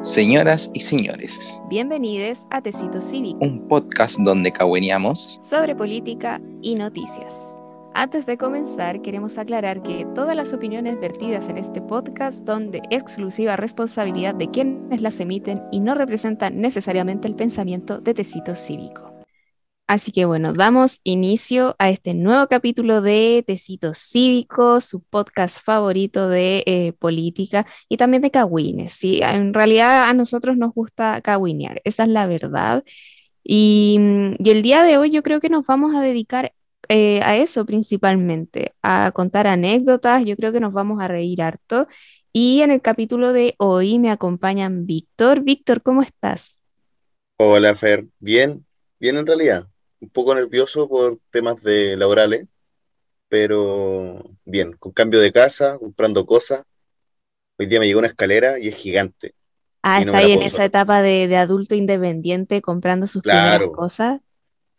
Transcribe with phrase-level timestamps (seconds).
[0.00, 7.60] Señoras y señores, Bienvenidos a Tecito Cívico, un podcast donde cagüeneamos sobre política y noticias.
[7.94, 12.82] Antes de comenzar, queremos aclarar que todas las opiniones vertidas en este podcast son de
[12.90, 19.13] exclusiva responsabilidad de quienes las emiten y no representan necesariamente el pensamiento de Tecito Cívico.
[19.86, 26.28] Así que bueno, damos inicio a este nuevo capítulo de Tecito Cívico, su podcast favorito
[26.28, 28.94] de eh, política y también de cagüines.
[28.94, 29.20] ¿sí?
[29.22, 32.82] En realidad a nosotros nos gusta cagüinear, esa es la verdad.
[33.44, 33.98] Y,
[34.38, 36.54] y el día de hoy yo creo que nos vamos a dedicar
[36.88, 41.88] eh, a eso principalmente, a contar anécdotas, yo creo que nos vamos a reír harto.
[42.32, 45.42] Y en el capítulo de hoy me acompañan Víctor.
[45.42, 46.62] Víctor, ¿cómo estás?
[47.36, 48.64] Hola Fer, bien,
[48.98, 49.68] bien en realidad.
[50.04, 52.46] Un poco nervioso por temas de laborales,
[53.28, 56.64] pero bien, con cambio de casa, comprando cosas.
[57.58, 59.34] Hoy día me llegó una escalera y es gigante.
[59.82, 60.64] Ah, no está ahí en esa sacar.
[60.64, 64.20] etapa de, de adulto independiente comprando sus primeras cosas.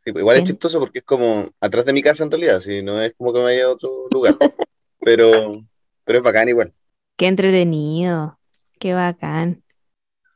[0.03, 2.83] Sí, pues igual es chistoso porque es como atrás de mi casa en realidad, si
[2.83, 4.37] no es como que me vaya a otro lugar.
[5.01, 5.63] Pero,
[6.05, 6.73] pero es bacán igual.
[7.17, 8.39] Qué entretenido,
[8.79, 9.63] qué bacán,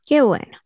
[0.06, 0.58] qué bueno.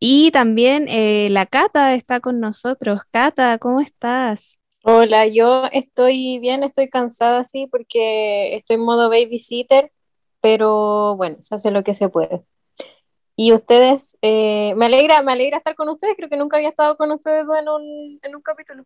[0.00, 3.00] Y también eh, la Cata está con nosotros.
[3.10, 4.58] Cata, ¿cómo estás?
[4.84, 9.90] Hola, yo estoy bien, estoy cansada, sí, porque estoy en modo babysitter,
[10.40, 12.44] pero bueno, se hace lo que se puede.
[13.34, 16.96] Y ustedes, eh, me alegra, me alegra estar con ustedes, creo que nunca había estado
[16.96, 18.84] con ustedes dos en un, en un capítulo.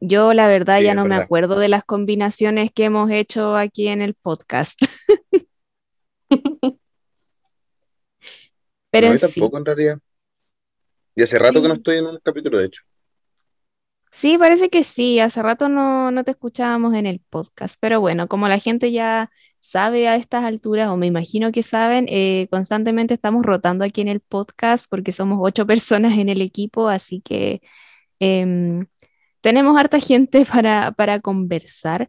[0.00, 3.88] Yo la verdad Sí, ya no me acuerdo de las combinaciones que hemos hecho aquí
[3.88, 4.80] en el podcast.
[8.90, 9.98] Pero No, fin, tampoco en realidad.
[11.14, 11.80] Y hace rato que no Sí.
[11.80, 12.80] estoy en un capítulo, de hecho.
[14.10, 15.20] sí, parece que sí.
[15.20, 17.76] Hace rato no, no te escuchábamos en el podcast.
[17.80, 22.06] Pero bueno, como la gente ya sabe a estas alturas, o me imagino que saben,
[22.08, 26.88] eh, constantemente estamos rotando aquí en el podcast porque somos ocho personas en el equipo,
[26.88, 27.60] así que
[28.20, 28.86] em,
[29.42, 32.08] tenemos harta gente para, para conversar.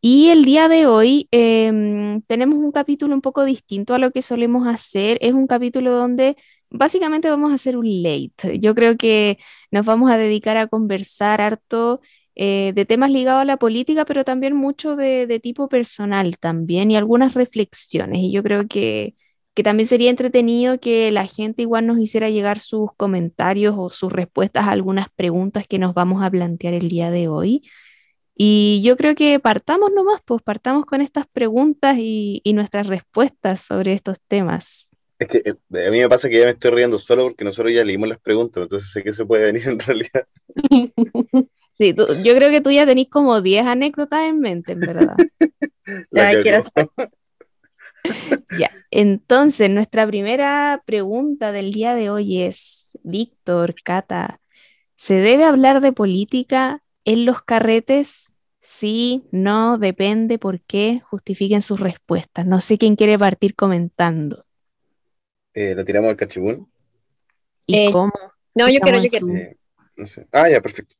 [0.00, 4.22] Y el día de hoy em, tenemos un capítulo un poco distinto a lo que
[4.22, 5.18] solemos hacer.
[5.20, 6.36] Es un capítulo donde
[6.70, 8.58] básicamente vamos a hacer un late.
[8.60, 9.38] Yo creo que
[9.70, 12.00] nos vamos a dedicar a conversar harto
[12.36, 16.90] eh, de temas ligados a la política, pero también mucho de, de tipo personal también
[16.90, 18.20] y algunas reflexiones.
[18.20, 19.16] Y yo creo que,
[19.54, 24.12] que también sería entretenido que la gente igual nos hiciera llegar sus comentarios o sus
[24.12, 27.62] respuestas a algunas preguntas que nos vamos a plantear el día de hoy.
[28.36, 33.62] Y yo creo que partamos nomás, pues partamos con estas preguntas y, y nuestras respuestas
[33.62, 34.90] sobre estos temas.
[35.18, 37.72] Es que eh, a mí me pasa que ya me estoy riendo solo porque nosotros
[37.72, 40.26] ya leímos las preguntas, entonces sé que se puede venir en realidad.
[41.72, 45.22] Sí, tú- yo creo que tú ya tenés como 10 anécdotas en mente, en verdad.
[46.10, 46.92] La Ya, quiero cagó.
[48.50, 54.40] Ya, entonces nuestra primera pregunta del día de hoy es, Víctor, Cata,
[54.96, 58.34] ¿se debe hablar de política en los carretes?
[58.60, 61.00] Sí, no, depende, ¿por qué?
[61.00, 62.44] Justifiquen sus respuestas.
[62.44, 64.44] No sé quién quiere partir comentando.
[65.54, 66.70] Eh, lo tiramos al cachibún.
[67.66, 68.12] ¿Y Eh, cómo?
[68.54, 69.26] No, yo quiero, Estamos yo quiero.
[69.28, 69.56] su- Eh,
[69.96, 70.26] no sé.
[70.32, 70.94] Ah, ya, perfecto.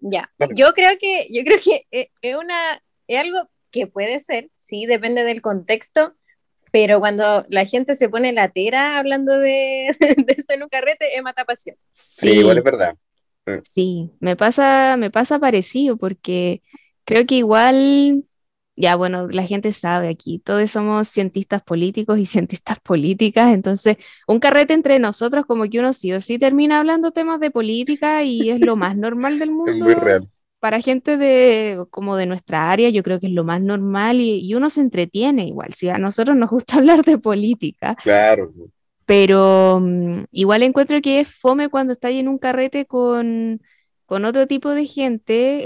[0.00, 4.50] Ya, yo creo que, yo creo que es, es una, es algo que puede ser,
[4.54, 6.14] sí, depende del contexto,
[6.70, 9.88] pero cuando la gente se pone latera hablando de,
[10.26, 11.76] de eso en un carrete, es mata pasión.
[11.92, 12.96] Sí, igual es verdad.
[13.74, 16.62] Sí, me pasa, me pasa parecido porque
[17.04, 18.24] creo que igual,
[18.76, 24.40] ya bueno, la gente sabe aquí, todos somos cientistas políticos y cientistas políticas, entonces un
[24.40, 28.50] carrete entre nosotros como que uno sí o sí termina hablando temas de política y
[28.50, 29.84] es lo más normal del Es mundo.
[29.84, 30.28] muy real.
[30.60, 34.40] Para gente de como de nuestra área, yo creo que es lo más normal y,
[34.44, 37.96] y uno se entretiene igual, si a nosotros nos gusta hablar de política.
[38.02, 38.52] Claro.
[39.08, 43.62] Pero mm, igual encuentro que es fome cuando estás en un carrete con,
[44.06, 45.62] con otro tipo de gente,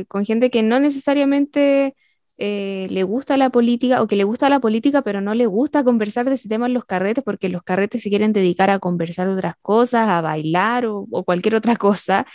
[0.00, 1.96] eh, con gente que no necesariamente
[2.38, 5.84] eh, le gusta la política o que le gusta la política, pero no le gusta
[5.84, 9.28] conversar de ese tema en los carretes porque los carretes se quieren dedicar a conversar
[9.28, 12.26] otras cosas, a bailar o, o cualquier otra cosa.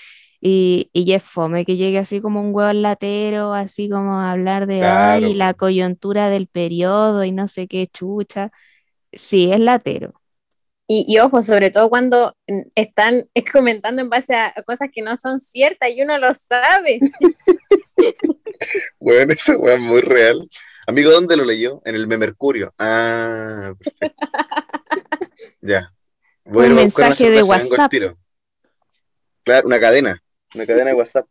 [0.45, 4.31] Y, y ya es fome que llegue así como un huevo latero, así como a
[4.31, 4.93] hablar de Claro.
[4.93, 8.51] ay, la coyuntura del periodo y no sé qué chucha.
[9.13, 10.13] Sí, es latero.
[10.87, 12.35] Y, y ojo, sobre todo cuando
[12.75, 16.99] están comentando en base a cosas que no son ciertas y uno lo sabe.
[18.99, 20.49] Bueno, esa weá es muy real.
[20.87, 21.81] Amigo, ¿dónde lo leyó?
[21.85, 22.73] En el Mercurio.
[22.77, 24.27] Ah, perfecto.
[25.61, 25.93] Ya.
[26.45, 27.91] A Un mensaje de WhatsApp.
[29.43, 30.21] Claro, una cadena.
[30.53, 31.25] Una cadena de WhatsApp.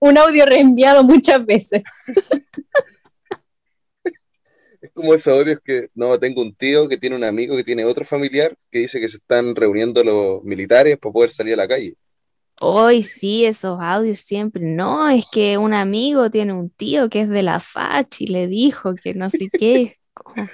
[0.00, 1.82] Un audio reenviado muchas veces.
[4.98, 8.04] Como esos odios que, no, tengo un tío que tiene un amigo que tiene otro
[8.04, 11.96] familiar que dice que se están reuniendo los militares para poder salir a la calle.
[12.60, 14.62] Hoy sí, esos audios siempre.
[14.64, 18.48] No, es que un amigo tiene un tío que es de la FACH y le
[18.48, 19.96] dijo que no sé qué.
[20.14, 20.48] Como,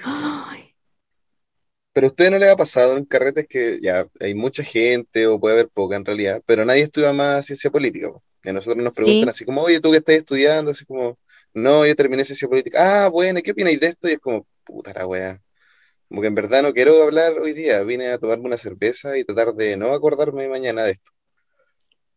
[1.93, 5.41] Pero a ustedes no les ha pasado en carretes que ya hay mucha gente o
[5.41, 8.11] puede haber poca en realidad, pero nadie estudia más ciencia política.
[8.11, 8.23] po.
[8.43, 9.31] Y a nosotros nos preguntan Sí.
[9.31, 10.73] así como, oye, ¿tú qué estás estudiando?
[10.73, 11.19] Así como,
[11.55, 13.07] no, yo terminé ciencia política.
[13.07, 14.09] Ah, bueno, ¿y qué opináis de esto?
[14.09, 15.41] Y es como, puta la wea.
[16.09, 19.25] Como que en verdad no quiero hablar hoy día, vine a tomarme una cerveza y
[19.25, 21.13] tratar de no acordarme mañana de esto.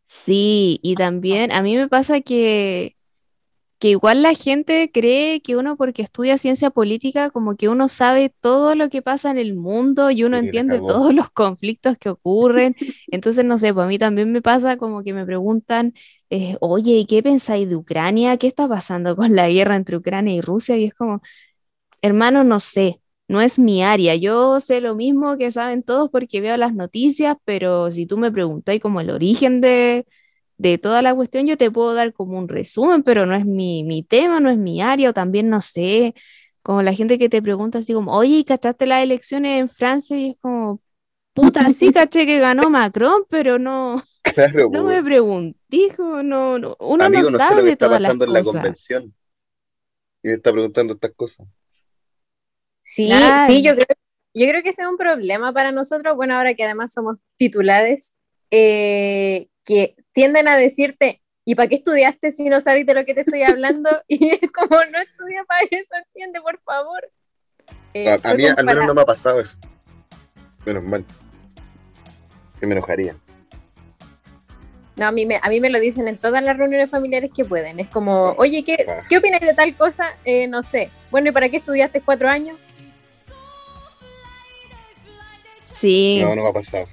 [0.03, 2.96] Sí, y también a mí me pasa que,
[3.79, 8.33] que igual la gente cree que uno porque estudia ciencia política como que uno sabe
[8.41, 12.75] todo lo que pasa en el mundo y uno entiende todos los conflictos que ocurren.
[13.11, 15.93] Entonces, no sé, pues a mí también me pasa como que me preguntan,
[16.29, 18.37] eh, oye, ¿y qué pensáis de Ucrania?
[18.37, 20.77] ¿Qué está pasando con la guerra entre Ucrania y Rusia?
[20.77, 21.21] Y es como...
[22.01, 24.15] Hermano, no sé, no es mi área.
[24.15, 28.31] Yo sé lo mismo que saben todos porque veo las noticias, pero si tú me
[28.31, 30.05] preguntáis como el origen de,
[30.57, 33.83] de toda la cuestión, yo te puedo dar como un resumen, pero no es mi,
[33.83, 36.15] mi tema, no es mi área, o también no sé,
[36.63, 40.17] como la gente que te pregunta así como, oye, ¿y ¿cachaste las elecciones en Francia?
[40.17, 40.81] Y es como,
[41.33, 46.75] puta, sí caché que ganó Macron, pero no, Claro, no me pregunté, como, no, no,
[46.79, 49.13] uno Amigo, no no sé sabe lo que de está pasando en la convención.
[50.23, 51.47] Y me está preguntando estas cosas.
[52.81, 53.53] Sí, Claro.
[53.53, 53.87] sí, yo creo,
[54.33, 58.15] yo creo que ese es un problema para nosotros, bueno, ahora que además somos titulares,
[58.51, 63.13] eh, que tienden a decirte, ¿y para qué estudiaste si no sabes de lo que
[63.13, 63.89] te estoy hablando?
[64.07, 67.07] Y es como, no estudia para eso, entiende, por favor.
[67.93, 69.57] Eh, A, mí al menos no me ha pasado eso.
[70.65, 71.05] Menos mal.
[72.59, 73.17] Que me enojaría.
[74.95, 77.43] No, a mí, me, a mí me lo dicen en todas las reuniones familiares que
[77.45, 77.79] pueden.
[77.79, 78.99] Es como, oye, ¿qué, Ah.
[79.07, 80.15] ¿qué opinas de tal cosa?
[80.23, 80.89] Eh, no sé.
[81.11, 82.57] Bueno, ¿y para qué estudiaste cuatro años?
[85.73, 86.21] Sí.
[86.23, 86.87] No, no me ha pasado.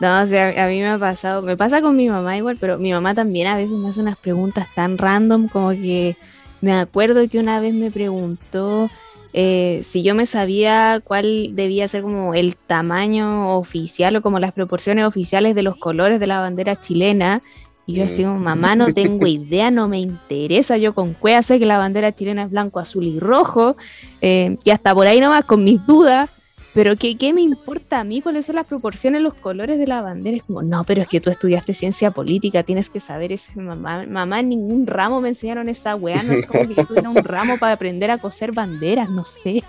[0.00, 2.78] No, o sea, a mí me ha pasado, me pasa con mi mamá igual, pero
[2.78, 6.16] mi mamá también a veces me hace unas preguntas tan random como que
[6.60, 8.90] me acuerdo que una vez me preguntó
[9.32, 14.52] eh, si yo me sabía cuál debía ser como el tamaño oficial o como las
[14.52, 17.42] proporciones oficiales de los colores de la bandera chilena.
[17.88, 18.26] Y yo así Mm.
[18.26, 20.76] como, mamá, no tengo idea, no me interesa.
[20.78, 23.76] Yo con cueva sé que la bandera chilena es blanco, azul y rojo.
[24.22, 26.30] eh, y hasta por ahí nomás con mis dudas.
[26.76, 30.02] Pero ¿qué, qué me importa a mí cuáles son las proporciones, los colores de la
[30.02, 30.36] bandera?
[30.36, 33.50] Es como, no, pero es que tú estudiaste ciencia política, tienes que saber eso.
[33.54, 37.08] Mamá, mamá, en ningún ramo me enseñaron esa weá, no es como que yo tuviera
[37.08, 39.64] un ramo para aprender a coser banderas, no sé.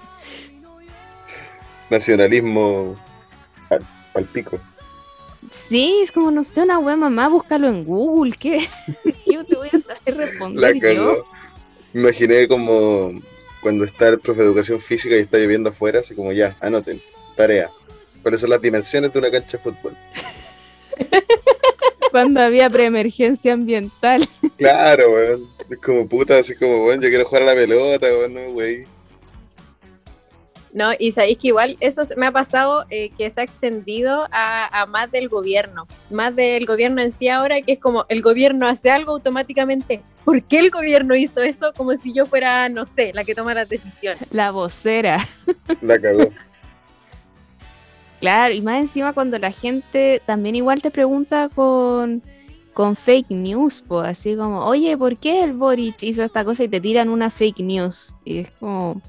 [1.89, 2.97] Nacionalismo
[3.69, 3.79] al,
[4.13, 4.59] al pico.
[5.49, 8.67] Sí, es como, no sé, una weá, mamá, búscalo en Google, ¿qué?
[9.25, 11.23] Yo te voy a saber La responder yo.
[11.93, 13.13] imaginé como
[13.67, 17.01] cuando está el profe de educación física y está lloviendo afuera, así como ya, anoten,
[17.35, 17.69] tarea.
[18.21, 19.97] ¿Cuáles son las dimensiones de una cancha de fútbol?
[22.11, 24.25] Cuando había preemergencia ambiental.
[24.57, 25.49] Claro, weón.
[25.69, 28.85] Es como puta, así como, weón, yo quiero jugar a la pelota, weón, no, güey.
[30.73, 34.27] No, y sabéis que igual eso se- me ha pasado eh, que se ha extendido
[34.31, 38.21] a, a más del gobierno, más del gobierno en sí ahora, que es como el
[38.21, 40.01] gobierno hace algo automáticamente.
[40.25, 41.71] ¿Por qué el gobierno hizo eso?
[41.75, 44.21] Como si yo fuera, no sé, la que toma las decisiones.
[44.29, 45.17] La vocera.
[45.81, 46.29] La cagó.
[48.19, 52.23] Claro, y más encima cuando la gente también igual te pregunta con,
[52.73, 56.67] con fake news, pues así como, oye, ¿por qué el Boric hizo esta cosa y
[56.67, 58.15] te tiran una fake news?
[58.25, 58.99] Y es como,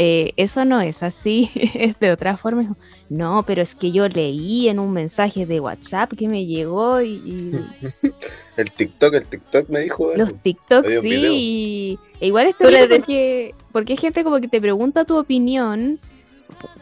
[0.00, 2.62] "Eh, eso no es así, es de otra forma.
[2.62, 2.68] Es
[3.08, 7.14] No, pero es que yo leí en un mensaje de WhatsApp que me llegó y,
[7.14, 7.52] y
[8.56, 10.12] El TikTok, el TikTok me dijo.
[10.14, 11.08] los un sí,
[11.40, 15.16] y e igual es terrible des- porque, porque hay gente como que te pregunta tu
[15.18, 15.98] opinión,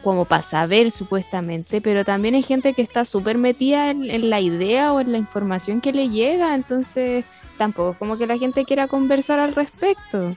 [0.03, 4.39] como para saber supuestamente, pero también hay gente que está súper metida en, en la
[4.41, 7.25] idea o en la información que le llega, entonces
[7.57, 10.35] tampoco es como que la gente quiera conversar al respecto.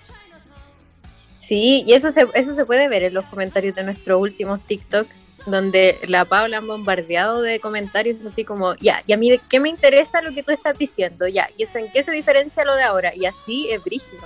[1.40, 5.08] Sí, y eso se, eso se puede ver en los comentarios de nuestros últimos TikTok,
[5.46, 9.70] donde la Paula han bombardeado de comentarios así como, ya, y a mí qué me
[9.70, 12.82] interesa lo que tú estás diciendo, ya, y eso en qué se diferencia lo de
[12.82, 14.20] ahora, y así es brígido.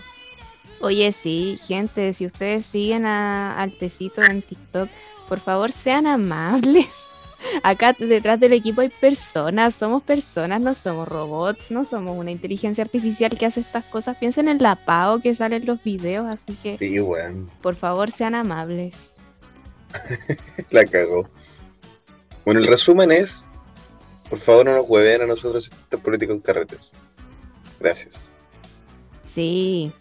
[0.81, 4.91] Oye, sí, gente, si ustedes siguen a, al tecito en TikTok,
[5.29, 7.14] por favor sean amables.
[7.63, 12.83] Acá detrás del equipo hay personas, somos personas, no somos robots, no somos una inteligencia
[12.83, 14.17] artificial que hace estas cosas.
[14.17, 17.51] Piensen en la PAO que sale en los videos, así que Sí, weón.
[17.63, 19.17] por favor sean amables.
[20.71, 21.29] La cagó.
[22.45, 23.45] Bueno, el resumen es,
[24.29, 26.93] por favor no nos hueven a nosotros estos políticos en carretes.
[27.81, 28.29] Gracias.
[29.25, 29.93] Sí,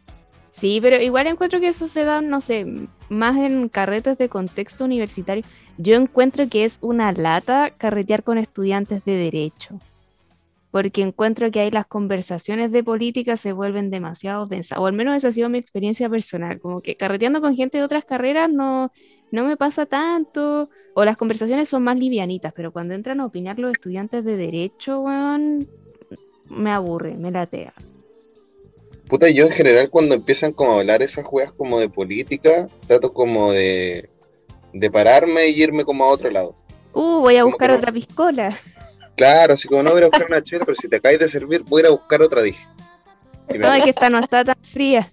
[0.51, 2.65] sí, pero igual encuentro que eso se da, no sé,
[3.13, 5.43] más en carretes de contexto universitario,
[5.77, 9.79] yo encuentro que es una lata carretear con estudiantes de derecho.
[10.71, 14.79] Porque encuentro que ahí las conversaciones de política se vuelven demasiado densas.
[14.79, 16.59] O al menos esa ha sido mi experiencia personal.
[16.59, 18.91] Como que carreteando con gente de otras carreras no,
[19.31, 20.69] no me pasa tanto.
[20.95, 22.53] O las conversaciones son más livianitas.
[22.53, 25.67] Pero cuando entran a opinar los estudiantes de derecho, weón,
[26.49, 27.73] me aburre, me latea.
[29.07, 33.13] Puta, yo en general cuando empiezan como a hablar esas juegas como de política, trato
[33.13, 34.09] como de,
[34.73, 36.55] de pararme y irme como a otro lado.
[36.93, 37.75] Uh, voy a ¿Cómo buscar no?
[37.77, 38.57] otra piscola.
[39.15, 41.61] Claro, así como no voy a buscar una chela, pero si te acabas de servir,
[41.63, 42.65] voy a ir a buscar otra, dije.
[43.49, 45.11] Me- Ay, que esta no está tan fría.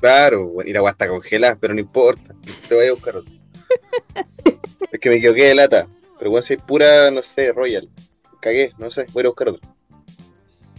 [0.00, 2.34] Claro, bueno, y la agua está congelada, pero no importa,
[2.68, 3.32] te voy a buscar otra.
[4.92, 7.88] es que me equivoqué de lata, pero bueno, si es pura, no sé, Royal,
[8.40, 9.68] cagué, no sé, voy a ir a buscar otra.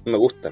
[0.06, 0.51] No me gusta.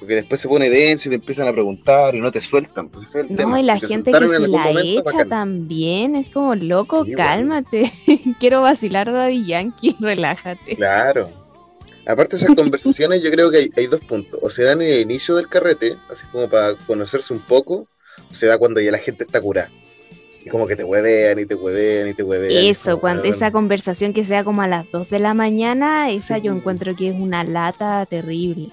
[0.00, 2.88] Porque después se pone denso y te empiezan a preguntar y no te sueltan.
[2.88, 3.60] pues, ese es el No, tema.
[3.60, 5.28] y la Si gente que se la momento, echa bacán.
[5.28, 6.16] también.
[6.16, 7.28] Es como, loco, Sí, bueno.
[7.28, 7.92] cálmate.
[8.40, 10.76] Quiero vacilar Daddy Yankee, relájate.
[10.76, 11.30] Claro.
[12.06, 14.40] Aparte de esas conversaciones, yo creo que hay, hay dos puntos.
[14.42, 17.86] O se dan en el inicio del carrete, así como para conocerse un poco,
[18.30, 19.70] o se da cuando ya la gente está curada.
[20.42, 22.64] Y como que te huevean y te huevean y te huevean.
[22.64, 26.52] Eso, cuando esa conversación que sea como a las 2 de la mañana, esa yo
[26.52, 26.58] Sí.
[26.58, 28.70] encuentro que es una lata terrible.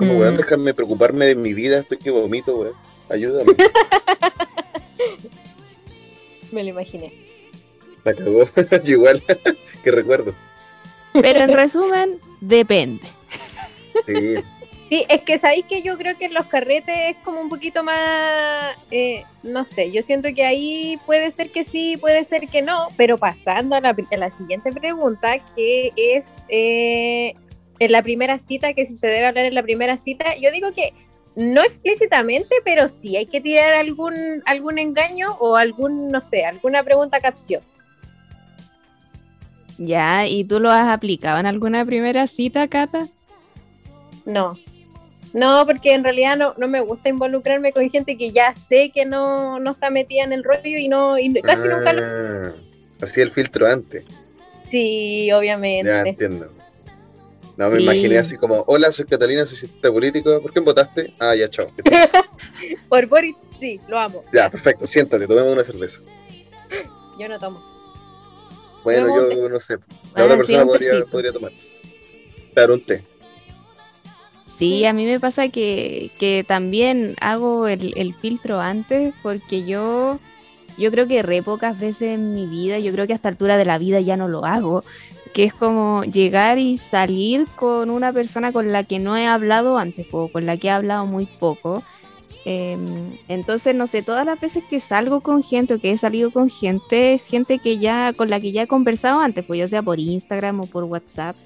[0.00, 0.38] Como, weón, Mm.
[0.38, 2.74] déjame preocuparme de mi vida, estoy que vomito, weón.
[3.10, 3.52] Ayúdame.
[6.52, 7.12] Me lo imaginé.
[8.04, 8.48] La cagó.
[8.84, 9.22] Igual,
[9.84, 10.34] que recuerdo.
[11.12, 13.02] Pero en resumen, depende.
[14.06, 14.34] Sí.
[14.88, 17.84] Sí, es que sabéis que yo creo que en los carretes es como un poquito
[17.84, 22.60] más, eh, no sé, yo siento que ahí puede ser que sí, puede ser que
[22.62, 27.34] no, pero pasando a la, pri- a la siguiente pregunta, que es eh,
[27.80, 30.72] en la primera cita, que si se debe hablar en la primera cita, yo digo
[30.72, 30.92] que
[31.34, 36.84] no explícitamente, pero sí hay que tirar algún, algún engaño o algún, no sé, alguna
[36.84, 37.76] pregunta capciosa.
[39.78, 43.08] Ya, ¿y tú lo has aplicado en alguna primera cita, Cata?
[44.26, 44.58] No.
[45.32, 49.06] No, porque en realidad no, no me gusta involucrarme con gente que ya sé que
[49.06, 52.02] no, no está metida en el rollo y no y casi nunca lo...
[52.04, 52.52] Ah,
[53.00, 54.04] Hacía el filtro antes.
[54.68, 56.08] Sí, Ya obviamente.
[56.08, 56.52] entiendo.
[57.60, 61.12] No, me imaginé así como, hola, soy Catalina, soy cientista político, ¿por quién votaste?
[61.18, 61.70] Ah, ya, chao.
[62.88, 64.24] Por Boris, sí, lo amo.
[64.32, 66.00] Ya, perfecto, siéntate, tomemos una cerveza.
[67.18, 67.62] Yo no tomo.
[68.82, 69.76] Bueno, yo no sé,
[70.16, 70.64] la otra persona
[71.10, 71.52] podría tomar.
[72.54, 73.04] Claro, un té.
[74.42, 80.18] Sí, a mí me pasa que, que también hago el, el filtro antes porque yo,
[80.78, 83.58] yo creo que re pocas veces en mi vida, yo creo que a esta altura
[83.58, 84.82] de la vida ya no lo hago,
[85.32, 89.78] que es como llegar y salir con una persona con la que no he hablado
[89.78, 91.82] antes o con la que he hablado muy poco.
[92.44, 96.30] Em, entonces, no sé, todas las veces que salgo con gente o que he salido
[96.30, 99.68] con gente, es gente que ya, con la que ya he conversado antes, pues ya
[99.68, 101.36] sea por Instagram o por WhatsApp.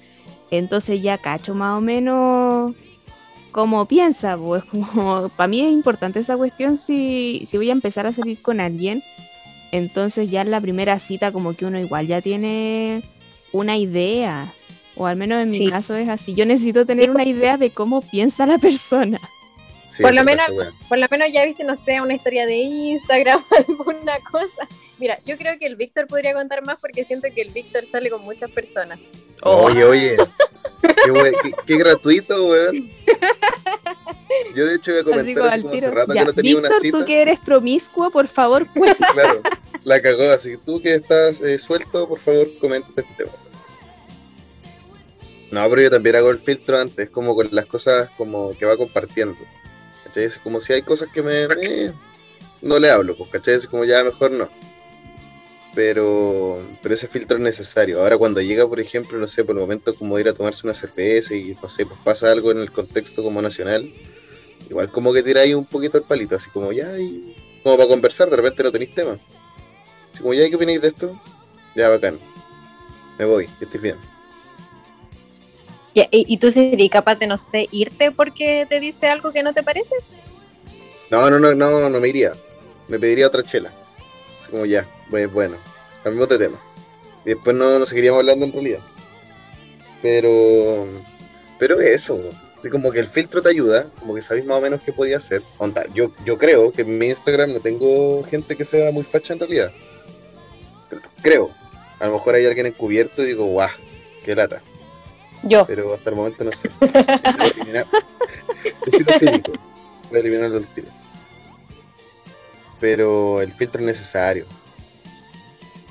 [0.51, 2.75] Entonces ya cacho más o menos
[3.51, 8.07] como piensa, pues como para mí es importante esa cuestión si, si voy a empezar
[8.07, 9.03] a salir con alguien.
[9.71, 13.03] Entonces ya en la primera cita como que uno igual ya tiene
[13.57, 14.53] una idea.
[14.97, 15.69] O al menos en mi Sí.
[15.69, 16.33] caso es así.
[16.35, 19.19] Yo necesito tener una idea de cómo piensa la persona.
[19.91, 20.45] Sí, Por lo menos-.
[20.89, 24.67] Por lo menos ya viste, no sé, una historia de Instagram, alguna cosa.
[24.99, 28.09] Mira, yo creo que el Víctor podría contar más porque siento que el Víctor sale
[28.09, 28.99] con muchas personas.
[29.41, 30.17] Oye, oye.
[31.03, 32.89] Qué, we- qué- qué gratuito, weón.
[34.55, 36.33] Yo de hecho iba a Así comentar como así como hace rato Ya, que no
[36.33, 36.97] tenía Víctor, una cita.
[36.99, 39.07] tú que eres promiscuo, por favor, cuenta.
[39.13, 39.41] Claro,
[39.83, 40.29] la cagó.
[40.31, 43.31] Así que tú que estás eh, suelto, por favor, comenta este tema.
[45.51, 48.77] No, pero yo también hago el filtro antes, como con las cosas como que va
[48.77, 49.37] compartiendo.
[50.03, 50.23] ¿Cachai?
[50.25, 51.43] Es como si hay cosas que me...
[51.61, 51.93] eh,
[52.61, 53.55] no le hablo, pues, ¿cachai?
[53.55, 54.49] Es como ya mejor no.
[55.75, 58.01] Pero, pero ese filtro es necesario.
[58.01, 60.73] Ahora cuando llega, por ejemplo, no sé, por el momento como ir a tomarse una
[60.73, 63.93] cerveza y no sé, pues pasa algo en el contexto como nacional,
[64.69, 68.29] igual como que tiráis un poquito el palito, así como ya, y como para conversar,
[68.29, 69.19] de repente no tenéis tema.
[70.13, 71.19] Así como ya, ¿qué opináis de esto?
[71.75, 72.17] Ya, bacán.
[73.19, 74.14] Me voy, que estés bien.
[75.97, 79.63] ¿Y, tú serías capaz de, no sé, irte porque te dice algo que no te
[79.63, 79.95] parece?
[81.09, 82.33] No, no, no, no, no me iría.
[82.89, 83.71] Me pediría otra chela.
[84.41, 85.55] Así como ya, pues bueno,
[86.03, 86.59] cambiamos de tema.
[87.23, 88.79] Y después no, no seguiríamos hablando en realidad.
[90.01, 90.85] Pero,
[91.57, 92.19] pero eso,
[92.69, 95.41] como que el filtro te ayuda, como que sabéis más o menos qué podía hacer.
[95.57, 99.33] Onda, yo, yo creo que en mi Instagram no tengo gente que sea muy facha
[99.33, 99.71] en realidad.
[101.21, 101.51] Creo.
[101.99, 103.69] A lo mejor hay alguien encubierto y digo, guau,
[104.25, 104.61] qué lata.
[105.45, 105.65] Yo.
[105.65, 106.71] Pero hasta el momento no sé.
[107.37, 107.87] Voy a eliminar.
[108.85, 109.53] Besito cínico.
[110.09, 110.91] Voy a eliminarlo al tiro.
[112.79, 114.47] pero el filtro es necesario.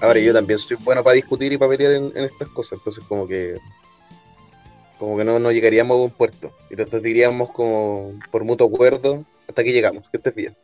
[0.01, 3.05] Ahora, yo también soy bueno para discutir y para pelear en, en estas cosas, entonces
[3.09, 3.63] como que
[4.99, 9.27] como que no, no llegaríamos a un puerto y nosotros diríamos como por mutuo acuerdo
[9.49, 10.57] hasta que llegamos, que estés bien.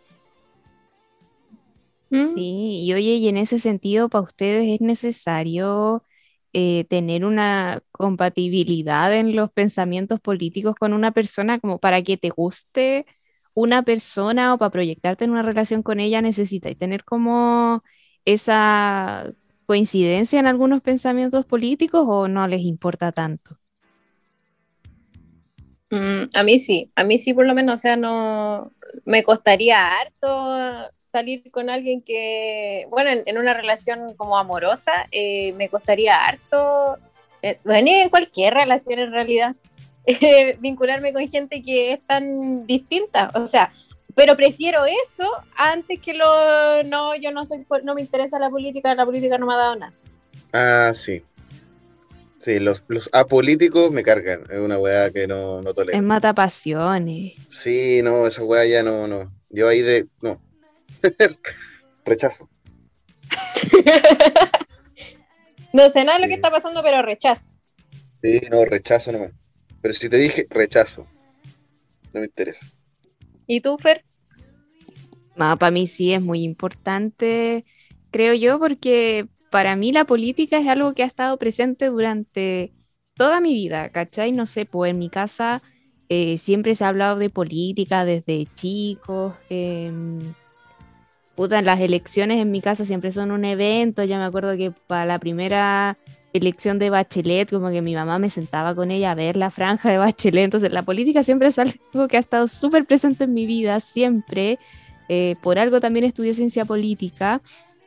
[2.11, 2.35] ¿Mm?
[2.35, 6.05] Sí, y oye, y en ese sentido, para ustedes es necesario
[6.53, 12.31] eh, tener una compatibilidad en los pensamientos políticos con una persona como para que te
[12.31, 13.07] guste
[13.55, 17.83] una persona o para proyectarte en una relación con ella necesitas tener como
[18.25, 19.33] esa
[19.67, 23.60] coincidencia en algunos pensamientos políticos o no les importa tanto?
[25.91, 28.71] Mm, a mí sí, a mí sí por lo menos, o sea, no
[29.05, 35.69] me costaría harto salir con alguien que, bueno, en, una relación como amorosa, eh, me
[35.69, 36.97] costaría harto,
[37.43, 39.57] eh, bueno, en cualquier relación en realidad,
[40.07, 43.73] eh, vincularme con gente que es tan distinta, o sea,
[44.15, 45.25] pero prefiero eso
[45.57, 49.47] antes que lo, no, yo no soy, no me interesa la política, la política no
[49.47, 49.93] me ha dado nada.
[50.53, 51.23] Ah, sí,
[52.41, 54.45] Sí, los, los apolíticos me cargan.
[54.51, 55.97] Es una weá que no, no tolero.
[55.97, 57.35] Es mata pasiones.
[57.49, 59.31] Sí, no, esa weá ya no, no.
[59.51, 60.09] Yo ahí de.
[60.23, 60.41] No.
[62.07, 62.49] rechazo.
[65.75, 67.53] no sé nada de lo que está pasando, pero rechazo.
[68.23, 69.33] Sí, no, rechazo nomás.
[69.83, 71.07] Pero si te dije rechazo,
[72.15, 72.67] no me interesa.
[73.47, 74.03] ¿Y tú, Fer?
[75.37, 77.67] No, para mí sí es muy importante,
[78.11, 82.73] creo yo, porque para mí la política es algo que ha estado presente durante
[83.15, 84.33] toda mi vida, ¿cachai?
[84.33, 85.63] No sé, pues en mi casa
[86.09, 89.35] eh, siempre se ha hablado de política desde chicos.
[89.51, 89.93] Eh,
[91.35, 94.05] puta, las elecciones en mi casa siempre son un evento.
[94.05, 95.99] Ya me acuerdo que para la primera
[96.33, 99.91] elección de Bachelet, como que mi mamá me sentaba con ella a ver la franja
[99.91, 100.45] de Bachelet.
[100.45, 104.59] Entonces, la política siempre es algo que ha estado súper presente en mi vida, siempre.
[105.09, 107.43] Eh, por algo también estudié ciencia política.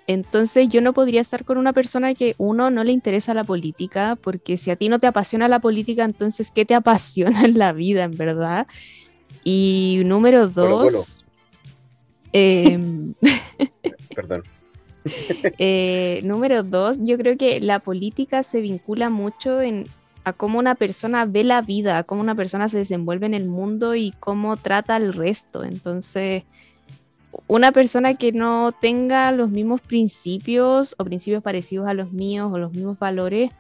[0.08, 4.18] Entonces yo no podría estar con una persona que uno no le interesa la política,
[4.22, 7.74] porque si a ti no te apasiona la política, entonces ¿qué te apasiona en la
[7.74, 8.68] vida, en verdad?
[9.44, 11.26] Y número dos...
[12.32, 13.14] Em,
[14.16, 14.44] Perdón.
[15.60, 19.86] Eh, número dos, yo creo que la política se vincula mucho en,
[20.24, 23.48] a cómo una persona ve la vida, a cómo una persona se desenvuelve en el
[23.48, 25.64] mundo y cómo trata al resto.
[25.64, 26.44] Entonces,
[27.48, 32.58] una persona que no tenga los mismos principios o principios parecidos a los míos o
[32.58, 33.52] los mismos valores,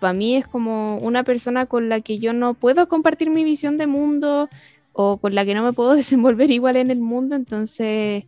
[0.00, 3.76] para mí es como una persona con la que yo no puedo compartir mi visión
[3.76, 4.48] de mundo
[4.92, 8.24] o con la que no me puedo desenvolver igual en el mundo, entonces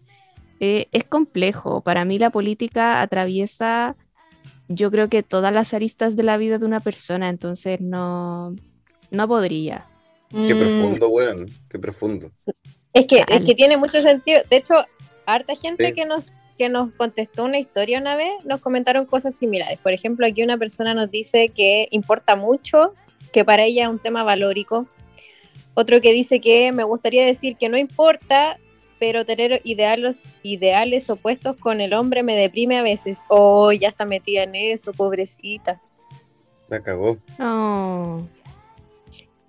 [0.60, 1.80] eh, es complejo.
[1.80, 3.96] Para mí la política atraviesa,
[4.68, 8.54] yo creo que todas las aristas de la vida de una persona, entonces no,
[9.10, 9.86] no podría.
[10.30, 10.58] Qué mm.
[10.58, 12.30] profundo, weón, qué profundo.
[12.96, 14.40] Es que, es que tiene mucho sentido.
[14.48, 14.74] De hecho,
[15.26, 19.78] harta gente que nos que nos contestó una historia una vez, nos comentaron cosas similares.
[19.80, 22.94] Por ejemplo, aquí una persona nos dice que importa mucho,
[23.34, 24.86] que para ella es un tema valórico.
[25.74, 28.58] Otro que dice que me gustaría decir que no importa,
[28.98, 33.24] pero tener ideales, ideales opuestos con el hombre me deprime a veces.
[33.28, 35.82] Oh, ya está metida en eso, pobrecita.
[36.68, 37.18] La cagó.
[37.38, 38.22] Oh.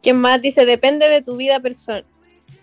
[0.01, 0.65] ¿Quién más dice?
[0.65, 2.03] Depende de tu vida personal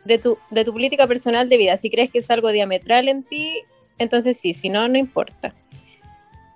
[0.05, 1.77] de tu, de tu política personal de vida.
[1.77, 3.63] Si crees que es algo diametral en ti,
[3.99, 5.55] entonces sí, si no, no importa.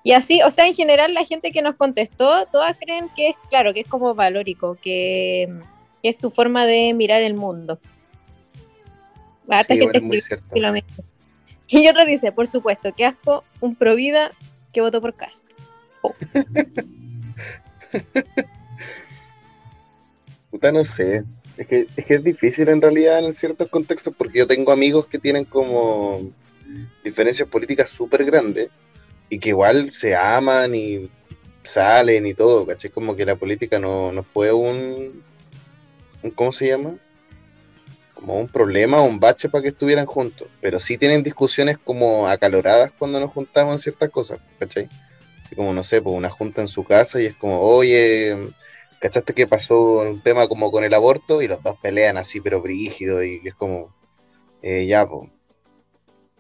[0.03, 3.37] Y así, o sea, en general la gente que nos contestó, todas creen que es,
[3.51, 5.49] claro, que es como valórico, que,
[6.03, 7.79] es tu forma de mirar el mundo.
[9.51, 10.01] gente
[11.67, 14.31] Y otro dice, por supuesto, que asco, un pro vida
[14.73, 15.45] que votó por Cast.
[16.03, 16.15] Oh.
[20.51, 21.25] Puta, no sé.
[21.59, 25.07] Es que, es que es difícil en realidad en ciertos contextos porque yo tengo amigos
[25.07, 26.31] que tienen como
[27.03, 28.71] diferencias políticas súper grandes
[29.29, 31.11] y que igual se aman y
[31.65, 32.91] salen y todo, ¿caché?
[32.91, 35.25] Como que la política no, no fue un,
[36.23, 36.95] un, ¿cómo se llama?
[38.15, 42.29] Como un problema o un bache para que estuvieran juntos, pero sí tienen discusiones como
[42.29, 44.89] acaloradas cuando nos juntamos en ciertas cosas, ¿cachai?
[45.45, 48.37] Así como, no sé, pues una junta en su casa y es como, oye,
[49.01, 52.61] ¿Cachaste que pasó un tema como con el aborto y los dos pelean así, pero
[52.61, 53.95] brígido y es como,
[54.63, 55.31] eh, ya, pues.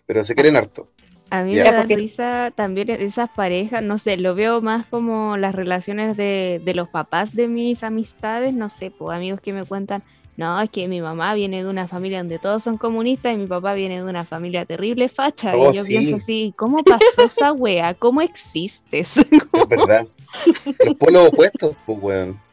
[0.07, 0.89] Pero se quieren harto.
[1.31, 5.55] A mí me da risa también esas parejas, no sé, lo veo más como las
[5.55, 10.03] relaciones de, de los papás de mis amistades, no sé, pues amigos que me cuentan,
[10.39, 13.47] no, es que mi mamá viene de una familia donde todos son comunistas y mi
[13.47, 15.55] papá viene de una familia terrible facha.
[15.55, 17.93] y oh, yo pienso así, ¿cómo pasó esa wea?
[17.93, 19.19] ¿Cómo existes?
[19.53, 20.07] Es verdad.
[20.87, 22.48] Los pueblos opuestos, pues weón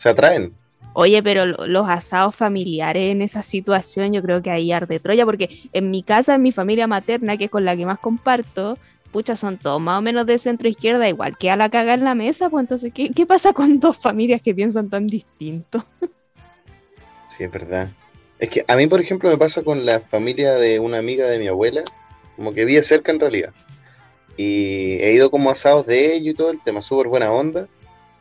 [0.00, 0.54] se atraen.
[0.94, 5.24] Oye, pero lo- los asados familiares en esa situación, yo creo que ahí arde Troya,
[5.24, 8.76] porque en mi casa, en mi familia materna, que es con la que más comparto,
[9.12, 12.04] pucha, son todos más o menos de centro izquierda, igual que a la caga en
[12.04, 15.84] la mesa, pues entonces, ¿qué, qué pasa con dos familias que piensan tan distinto?
[17.28, 17.90] Sí, es verdad.
[18.38, 21.38] Es que a mí, por ejemplo, me pasa con la familia de una amiga de
[21.38, 21.82] mi abuela,
[22.36, 23.52] como que vive cerca en realidad.
[24.36, 27.68] Y he ido como asados de ellos y todo el tema, súper buena onda.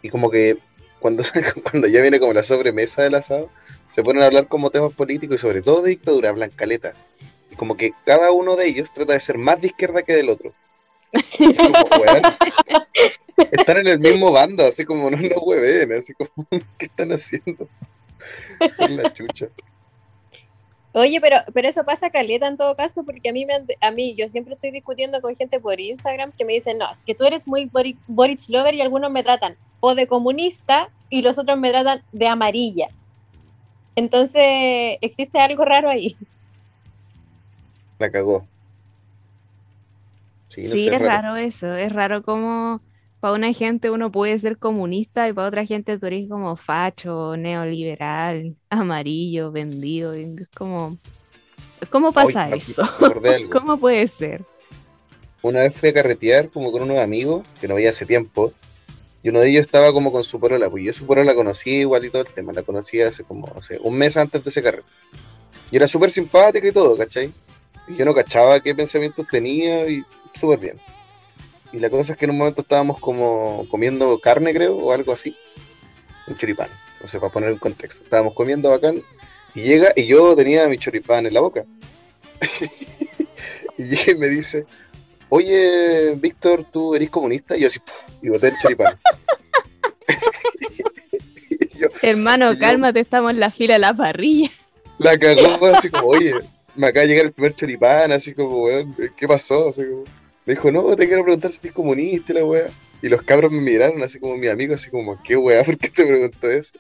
[0.02, 0.58] Y como que
[1.00, 1.24] cuando,
[1.64, 3.50] cuando ya viene como la sobremesa del asado,
[3.90, 6.94] se ponen a hablar como temas políticos y sobre todo de dictadura, blancaleta.
[7.52, 10.30] Y como que cada uno de ellos trata de ser más de izquierda que del
[10.30, 10.54] otro.
[11.12, 12.22] Es como, weón,
[13.52, 16.30] están en el mismo bando, así como no lo hueven, así como,
[16.78, 17.68] ¿qué están haciendo?
[18.60, 19.50] Es la chucha.
[20.94, 23.92] Oye, pero, pero eso pasa caleta en todo caso, porque a mí, me han- a
[23.92, 27.16] mí, yo siempre estoy discutiendo con gente por Instagram que me dicen, no, es que
[27.16, 31.38] tú eres muy Boric, Boric lover y algunos me tratan o de comunista y los
[31.38, 32.90] otros me tratan de amarilla.
[33.96, 36.18] Entonces, existe algo raro ahí.
[38.00, 38.50] La cagó.
[40.50, 42.82] Sí, no Sí, sé, es raro eso, es raro como
[43.20, 47.36] para una gente uno puede ser comunista y para otra gente tú eres como facho,
[47.38, 50.98] neoliberal, amarillo, vendido, es como,
[51.90, 52.84] ¿cómo pasa eso?
[53.52, 54.44] ¿Cómo puede ser?
[55.42, 58.54] Una vez fui a carretear como con unos amigos que no veía hace tiempo.
[59.22, 61.72] Y uno de ellos estaba como con su porola, pues yo su porola la conocí
[61.72, 64.50] igual y todo el tema, la conocí hace como, no sé, un mes antes de
[64.50, 64.90] ese carrete.
[65.72, 67.34] Y era súper simpática y todo, ¿cachai?
[67.90, 70.80] Y yo no cachaba qué pensamientos tenía y súper bien.
[71.72, 75.14] Y la cosa es que en un momento estábamos como comiendo carne, creo, o algo
[75.14, 75.36] así.
[76.28, 76.70] Un choripán,
[77.02, 78.04] no sé, para poner en contexto.
[78.04, 79.04] Estábamos comiendo bacán
[79.56, 81.66] y llega y yo tenía mi choripán en la boca.
[83.78, 84.66] y llega y me dice,
[85.30, 87.56] oye, Víctor, ¿tú eres comunista?
[87.56, 87.80] Y yo así,
[88.22, 88.98] y boté el choripán.
[91.80, 94.50] Yo, Hermano, yo- cálmate, estamos en la fila de la parrilla.
[94.98, 96.34] la cagó así como, oye,
[96.76, 99.70] me acaba de llegar el primer choripán, así como, weón, ¿qué pasó?
[99.70, 100.04] Así como,
[100.46, 102.70] me dijo, no, te quiero preguntar si eres comunista la weá.
[103.02, 105.64] Y los cabros me miraron así como mi amigo, así como, ¿qué weá?
[105.66, 106.78] ¿Por qué te preguntó eso?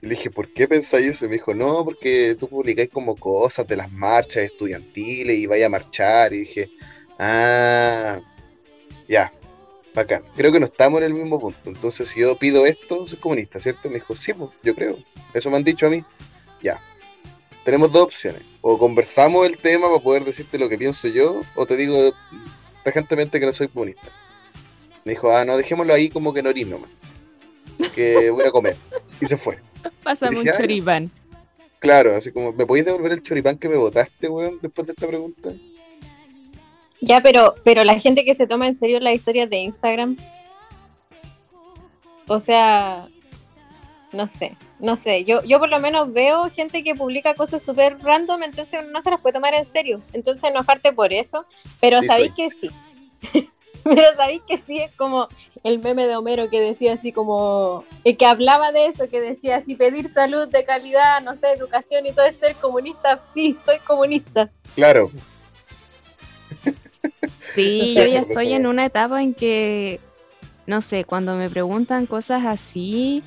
[0.00, 1.24] Y le dije, ¿por qué pensáis eso?
[1.24, 5.66] Y me dijo, no, porque tú publicáis como cosas de las marchas estudiantiles y vaya
[5.66, 6.32] a marchar.
[6.34, 6.70] Y dije,
[7.18, 8.20] ah,
[9.08, 9.32] ya,
[9.94, 10.22] bacán.
[10.36, 11.58] Creo que no estamos en el mismo punto.
[11.64, 13.88] Entonces, si yo pido esto, soy comunista, ¿cierto?
[13.88, 14.98] Me dijo, sí, pues, yo creo.
[15.32, 16.04] Eso me han dicho a mí.
[16.62, 16.80] Ya.
[17.64, 18.42] Tenemos dos opciones.
[18.60, 22.12] O conversamos el tema para poder decirte lo que pienso yo, o te digo
[22.86, 24.06] tajantemente que no soy comunista.
[25.04, 26.88] Me dijo, ah, no, dejémoslo ahí como que no orís nomás.
[27.94, 28.76] Que voy a comer.
[29.20, 29.58] Y se fue.
[30.04, 30.60] Pásame un Dije, "Ah, ya".
[30.60, 31.10] choripán.
[31.80, 35.06] Claro, así como, ¿me podéis devolver el choripán que me botaste, weón, después de esta
[35.06, 35.52] pregunta?
[37.00, 40.16] Ya, pero, pero la gente que se toma en serio las historias de Instagram,
[42.28, 43.08] o sea,
[44.12, 45.24] no sé, no sé.
[45.24, 49.10] Yo, yo por lo menos veo gente que publica cosas súper random, entonces no se
[49.10, 50.00] las puede tomar en serio.
[50.12, 51.46] Entonces enojarte por eso,
[51.80, 52.70] pero Sí, sabéis que sí.
[53.84, 55.28] pero sabéis que sí es como
[55.62, 59.56] el meme de Homero que decía así como, eh, que hablaba de eso, que decía
[59.56, 63.20] así, pedir salud de calidad, no sé, educación y todo es ser comunista.
[63.22, 64.50] Sí, soy comunista.
[64.74, 65.10] Claro,
[67.56, 69.98] Sí, yo ya estoy en una etapa en que,
[70.66, 73.22] no sé, cuando me preguntan cosas así,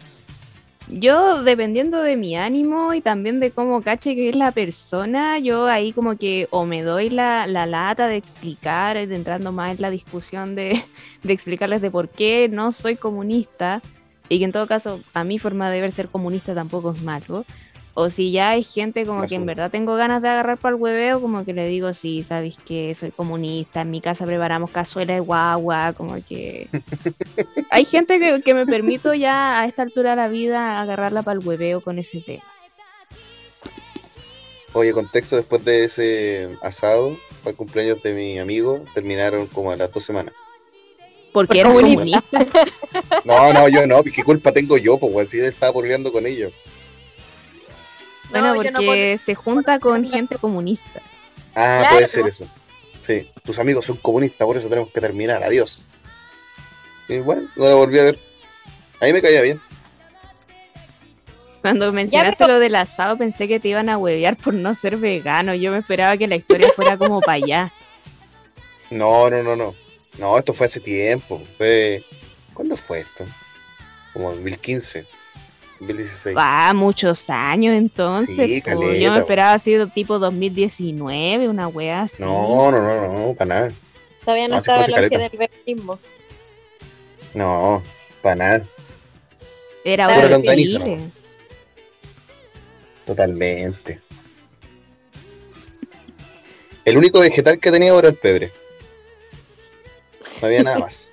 [0.90, 5.68] yo dependiendo de mi ánimo y también de cómo cache que es la persona, yo
[5.68, 9.82] ahí como que o me doy la, la lata de explicar, de entrando más en
[9.82, 10.84] la discusión de,
[11.24, 13.82] de explicarles de por qué no soy comunista
[14.30, 17.46] y que en todo caso a mi forma de ver ser comunista tampoco es malo.
[18.02, 20.82] O si ya hay gente como que en verdad tengo ganas de agarrar para el
[20.82, 25.16] hueveo, como que le digo, sí, sabéis que soy comunista, en mi casa preparamos cazuela
[25.16, 26.70] de guagua, como que...
[27.72, 31.42] hay gente que, que me permito ya a esta altura de la vida agarrarla para
[31.42, 32.44] el hueveo con ese tema.
[34.72, 39.76] Oye, contexto, después de ese asado, para el cumpleaños de mi amigo, terminaron como a
[39.76, 40.34] las dos semanas.
[41.34, 42.24] Porque Por era comunista.
[42.32, 42.64] comunista.
[43.26, 44.98] No, no, yo no, ¿qué culpa tengo yo?
[44.98, 46.54] Pues él estaba peleando con ellos.
[48.30, 51.02] Bueno, No, yo no porque se junta con gente comunista.
[51.56, 51.96] Ah, Claro.
[51.96, 52.48] puede ser eso.
[53.02, 55.44] Sí, tus amigos son comunistas, por eso tenemos que terminar.
[55.44, 55.88] Adiós.
[57.08, 58.20] Y bueno, no la volví a ver.
[59.02, 59.60] A mí me caía bien.
[61.62, 65.54] Cuando mencionaste lo del asado pensé que te iban a huevear por no ser vegano.
[65.56, 67.74] Yo me esperaba que la historia fuera como para allá.
[68.92, 69.76] No, no, no, no.
[70.18, 71.42] No, esto fue hace tiempo.
[71.58, 72.04] Fue.
[72.54, 73.26] ¿Cuándo fue esto?
[74.14, 75.06] Como 2015,
[75.80, 76.36] 2016.
[76.38, 78.36] Va, muchos años entonces.
[78.36, 78.72] Sí, po.
[78.72, 82.22] Yo caleta, me esperaba así tipo 2019, una wea así.
[82.22, 83.72] No, no, no, no, para nada.
[84.24, 85.30] Todavía no, No, estaba el auge caleta.
[85.30, 86.00] del veganismo.
[87.34, 87.82] No,
[88.22, 88.66] para nada.
[89.84, 91.00] Era otro Chile.
[93.06, 94.02] Totalmente.
[96.86, 98.52] El único vegetal que tenía era el pebre.
[100.42, 101.09] No había nada más.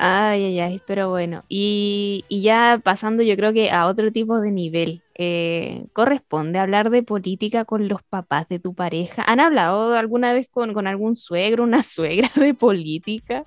[0.00, 1.44] Ay, ay, ay, pero bueno.
[1.48, 5.02] Y, y ya pasando yo creo que a otro tipo de nivel.
[5.16, 9.24] eh, ¿corresponde hablar de política con los papás de tu pareja?
[9.26, 13.42] ¿Han hablado alguna vez con, con algún suegro, una suegra de política?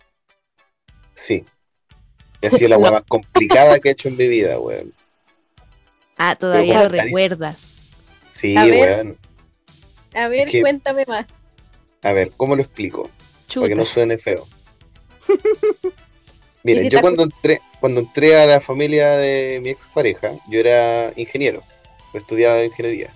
[1.13, 1.45] Sí.
[2.41, 4.93] Y ha sido la weá más complicada que he hecho en mi vida, weón.
[6.17, 7.79] Ah, todavía lo bueno, recuerdas.
[8.33, 8.89] Sí, A ver.
[9.05, 9.17] weón.
[10.13, 11.45] A ver, Es que- cuéntame más.
[12.03, 13.09] A ver, ¿cómo lo explico?
[13.55, 13.93] Para que no Chuta.
[13.93, 14.45] suene feo.
[16.63, 20.59] ¿Y Miren, si yo cuando entré, cuando entré a la familia de mi expareja, yo
[20.59, 21.63] era ingeniero,
[22.13, 23.11] estudiaba ingeniería.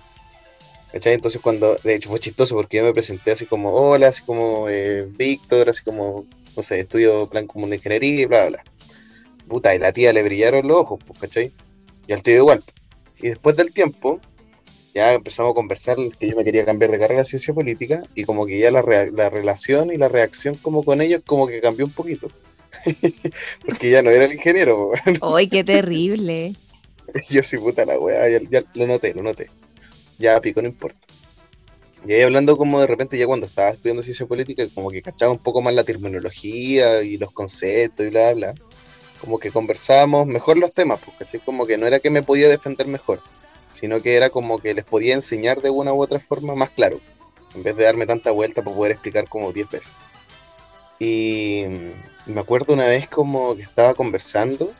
[0.92, 1.14] ¿Cachai?
[1.14, 4.68] Entonces cuando, de hecho fue chistoso porque yo me presenté así como, hola, así como
[4.68, 6.24] eh, Víctor, así como,
[6.56, 8.64] no sé, estudio plan común de ingeniería y bla, bla.
[9.48, 11.52] Puta, y la tía le brillaron los ojos, pues, ¿cachai?
[12.06, 12.64] Y al tío igual.
[13.18, 14.20] Y después del tiempo,
[14.94, 18.24] ya empezamos a conversar que yo me quería cambiar de carrera a ciencia política y
[18.24, 18.82] como que ya la,
[19.12, 22.30] la relación y la reacción como con ellos como que cambió un poquito.
[23.66, 24.92] Porque ya no era el ingeniero.
[25.22, 26.54] ¡Ay, qué terrible!
[27.30, 29.48] yo sí, puta la weá, ya, ya lo noté, lo noté.
[30.18, 30.98] Ya pico, no importa.
[32.06, 35.32] Y ahí hablando como de repente ya cuando estaba estudiando ciencia política, como que cachaba
[35.32, 38.54] un poco más la terminología y los conceptos y bla, bla.
[39.20, 42.48] Como que conversábamos mejor los temas, porque así como que no era que me podía
[42.48, 43.20] defender mejor,
[43.74, 47.00] sino que era como que les podía enseñar de una u otra forma más claro,
[47.54, 49.92] en vez de darme tanta vuelta para poder explicar como 10 veces.
[51.00, 51.64] Y
[52.26, 54.72] me acuerdo una vez como que estaba conversando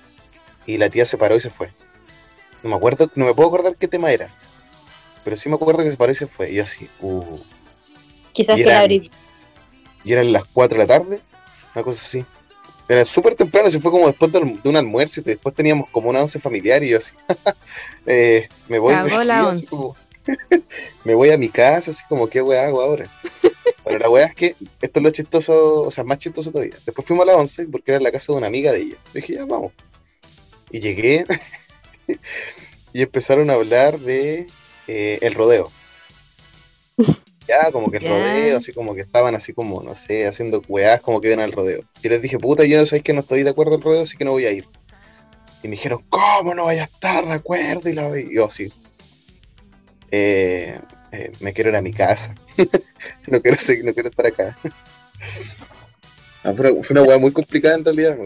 [0.66, 1.68] y la tía se paró y se fue.
[2.62, 4.34] No me acuerdo, no me puedo acordar qué tema era.
[5.24, 6.50] Pero sí me acuerdo que se paró y se fue.
[6.50, 7.38] Y yo así, uh.
[8.32, 9.10] Quizás Y que la abrí.
[10.04, 11.20] Y eran las 4 de la tarde,
[11.74, 12.24] una cosa así.
[12.88, 16.20] Era súper temprano, se fue como después de un almuerzo y después teníamos como una
[16.20, 17.12] once familiar y yo así,
[18.06, 19.66] eh, me voy de Cagó aquí, la así once.
[19.70, 19.96] como-
[21.04, 23.06] me voy a mi casa, así como, ¿qué weá hago ahora?
[23.86, 26.74] Pero la weá es que esto es lo chistoso, o sea, más chistoso todavía.
[26.84, 28.96] Después fuimos a la once porque era en la casa de una amiga de ella.
[29.14, 29.72] Dije, ya vamos.
[30.72, 31.24] Y llegué
[32.92, 34.48] y empezaron a hablar de
[34.88, 35.70] eh, el rodeo.
[37.48, 41.00] Ya, como que el rodeo, así como que estaban así como, no sé, haciendo weás
[41.00, 41.84] como que iban al rodeo.
[42.02, 44.16] Y les dije, puta, yo no sabéis que no estoy de acuerdo al rodeo, así
[44.16, 44.66] que no voy a ir.
[45.62, 47.88] Y me dijeron, ¿cómo no vaya a estar de acuerdo?
[47.88, 48.72] Y la y yo, sí.
[50.10, 50.76] Eh,
[51.12, 52.34] eh, me quiero ir a mi casa.
[53.26, 54.56] no, quiero seguir- no quiero estar acá.
[56.44, 58.18] Ah, fue, una, fue una weá muy complicada en realidad.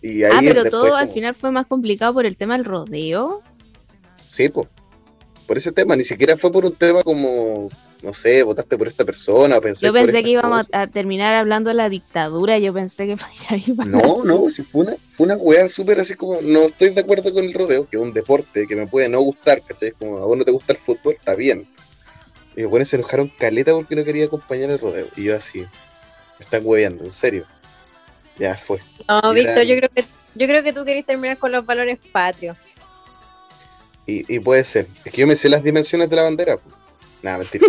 [0.00, 3.42] Y ahí Ah, pero todo al final fue más complicado por el tema del rodeo.
[4.32, 4.68] Sí, po.
[5.46, 7.68] Por ese tema, ni siquiera fue por un tema como,
[8.02, 10.70] no sé, votaste por esta persona, pensé Yo pensé que íbamos cosas.
[10.74, 12.58] a, a terminar hablando de la dictadura.
[12.58, 13.16] Yo pensé que
[13.66, 14.20] iba No, así.
[14.28, 17.44] no, si fue una, fue una weá súper así como, no estoy de acuerdo con
[17.44, 19.90] el rodeo, que es un deporte que me puede no gustar, ¿cachai?
[19.98, 21.66] Como a vos no te gusta el fútbol, está bien.
[22.58, 25.06] Y los buenos se enojaron caleta porque no quería acompañar el rodeo.
[25.14, 25.68] Y yo así, me
[26.40, 27.44] están hueveando, en serio.
[28.36, 28.80] Ya fue.
[29.08, 32.56] No, Víctor, yo creo que yo creo que tú querés terminar con los valores patrios.
[34.06, 34.88] Y, y puede ser.
[35.04, 36.58] Es que yo me sé las dimensiones de la bandera.
[37.22, 37.64] Nada, mentira.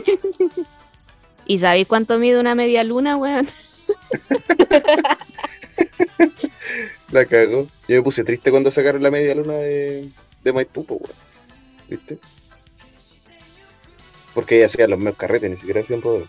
[1.45, 3.47] ¿Y sabéis cuánto mide una media luna, weón?
[7.11, 7.67] La cagó.
[7.87, 10.09] Yo me puse triste cuando sacaron la media luna de,
[10.43, 11.13] de Maipú, weón.
[11.87, 12.17] ¿Viste?
[14.39, 16.27] Porque ella hacía los medios carretes, ni siquiera hacían rodeo.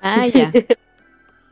[0.00, 0.52] Ah, ya.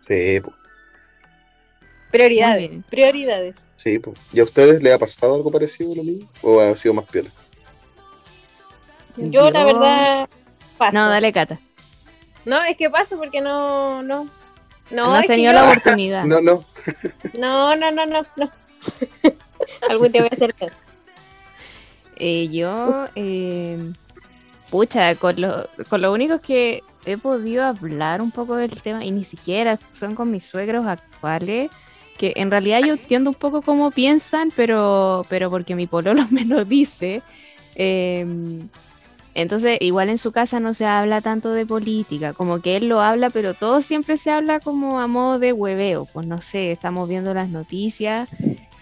[0.06, 3.66] Sí, po, Muy Prioridades, prioridades.
[3.76, 4.14] sí, po.
[4.32, 6.30] ¿Y a ustedes les ha pasado algo parecido lo mismo?
[6.42, 7.30] ¿O ha sido más piola?
[9.16, 10.28] Yo, la verdad,
[10.78, 10.92] paso.
[10.96, 11.58] No, dale, Cata.
[12.44, 14.28] No, es que paso porque no, no.
[14.92, 16.24] No, No, que tenido yo- la oportunidad.
[16.24, 16.64] No, no.
[17.34, 18.50] no, no, no, no, no.
[19.90, 20.80] Algún día voy a hacer eso.
[22.16, 23.92] Eh, yo, eh,
[24.70, 29.10] pucha, con lo, con lo único que he podido hablar un poco del tema, y
[29.10, 31.70] ni siquiera son con mis suegros actuales,
[32.18, 36.44] que en realidad yo entiendo un poco cómo piensan, pero, pero porque mi pololo me
[36.44, 37.22] lo dice.
[37.74, 38.26] eh,
[39.34, 43.00] entonces, igual en su casa no se habla tanto de política, como que él lo
[43.00, 46.06] habla, pero todo siempre se habla como a modo de hueveo.
[46.12, 48.28] Pues no sé, estamos viendo las noticias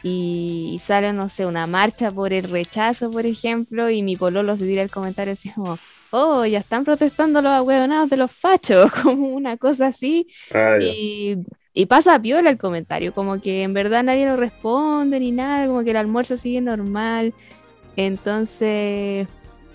[0.08, 4.64] y, sale, no sé, una marcha por el rechazo, por ejemplo, y mi pololo se
[4.64, 5.78] tira el comentario así como,
[6.12, 10.28] oh, ya están protestando los ahueonados de los fachos, como una cosa así.
[10.80, 11.38] Y,
[11.74, 15.82] y pasa piola el comentario, como que en verdad nadie lo responde ni nada, como
[15.82, 17.34] que el almuerzo sigue normal.
[17.96, 19.26] Entonces,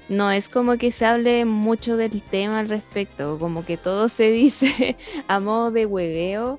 [0.07, 4.31] no es como que se hable mucho del tema al respecto, como que todo se
[4.31, 4.95] dice
[5.27, 6.57] a modo de hueveo,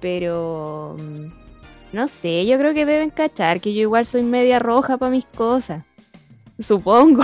[0.00, 1.41] pero, mm,
[1.92, 5.26] No sé, yo creo que deben cachar que yo igual soy media roja para mis
[5.26, 5.84] cosas.
[6.58, 7.22] Supongo.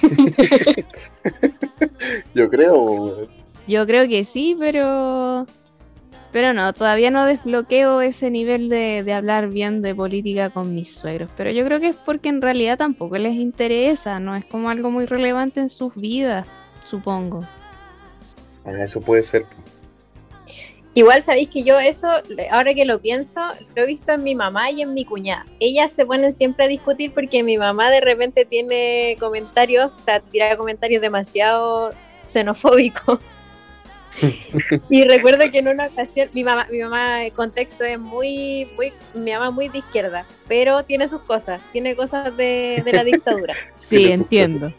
[2.34, 3.28] Yo creo.
[3.66, 5.46] Yo creo que sí, pero.
[6.32, 10.94] Pero no, todavía no desbloqueo ese nivel de, de hablar bien de política con mis
[10.94, 11.28] suegros.
[11.36, 14.90] Pero yo creo que es porque en realidad tampoco les interesa, no es como algo
[14.90, 16.46] muy relevante en sus vidas,
[16.86, 17.46] supongo.
[18.64, 19.44] Ah, Eso puede ser.
[20.94, 22.08] Igual sabéis que yo eso,
[22.50, 23.40] ahora que lo pienso,
[23.74, 25.46] lo he visto en mi mamá y en mi cuñada.
[25.58, 30.20] Ellas se ponen siempre a discutir porque mi mamá de repente tiene comentarios, o sea,
[30.20, 31.92] tira comentarios demasiado
[32.26, 33.20] xenofóbicos.
[34.90, 38.92] y recuerdo que en una ocasión, mi mamá, mi mamá, el contexto es muy, muy,
[39.14, 43.04] mi mamá es muy de izquierda, pero tiene sus cosas, tiene cosas de, de la
[43.04, 43.54] dictadura.
[43.78, 44.70] Sí, entiendo.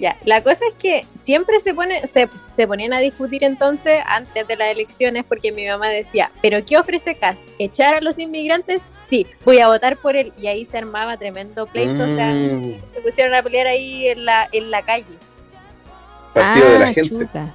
[0.00, 4.48] Ya, la cosa es que siempre se, pone, se, se ponían a discutir entonces antes
[4.48, 7.46] de las elecciones porque mi mamá decía, ¿pero qué ofrece CAS?
[7.58, 8.82] ¿Echar a los inmigrantes?
[8.98, 10.32] Sí, voy a votar por él.
[10.38, 14.24] Y ahí se armaba tremendo pleito, o sea, Mm, se pusieron a pelear ahí en
[14.24, 15.04] la, en la calle.
[16.32, 17.08] partido de la Ah, gente.
[17.10, 17.54] chuta.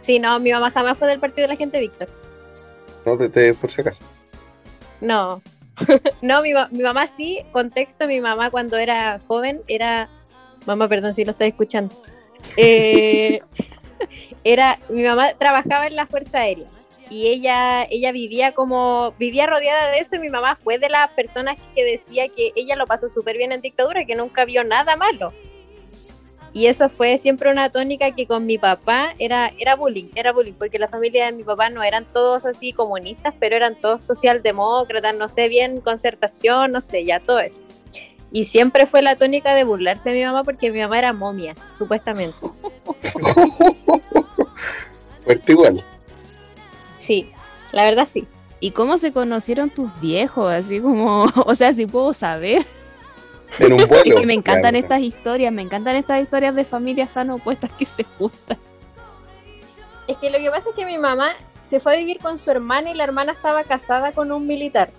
[0.00, 2.08] Sí, no, mi mamá jamás fue del partido de la gente, Víctor.
[3.06, 4.02] No, te- te- por si acaso.
[5.00, 5.40] No.
[6.22, 10.08] no, mi, mi mamá sí, contexto, mi mamá cuando era joven era,
[10.66, 11.94] mamá, perdón si lo estás escuchando,
[12.56, 13.40] Eh,
[14.44, 16.66] era, mi mamá trabajaba en la Fuerza Aérea
[17.12, 21.10] y ella, ella vivía como, vivía rodeada de eso y mi mamá fue de las
[21.10, 24.96] personas que decía que ella lo pasó súper bien en dictadura, que nunca vio nada
[24.96, 25.32] malo.
[26.54, 30.54] Y eso fue siempre una tónica que con mi papá era, era bullying, era bullying,
[30.54, 35.14] porque la familia de mi papá no eran todos así comunistas, pero eran todos socialdemócratas,
[35.14, 37.64] no sé, bien concertación, no sé, ya todo eso.
[38.32, 41.54] Y siempre fue la tónica de burlarse de mi mamá porque mi mamá era momia,
[41.68, 42.36] supuestamente.
[45.24, 45.84] Fuerte igual.
[46.98, 47.30] Sí,
[47.72, 48.26] la verdad sí.
[48.60, 50.50] ¿Y cómo se conocieron tus viejos?
[50.50, 52.64] Así como, o sea, si puedo saber.
[53.58, 54.20] En un Es vuelo.
[54.20, 54.78] que me encantan Claro.
[54.78, 58.58] estas historias, me encantan estas historias de familias tan opuestas que se juntan.
[60.08, 61.30] Es que lo que pasa es que mi mamá
[61.62, 64.90] se fue a vivir con su hermana y la hermana estaba casada con un militar.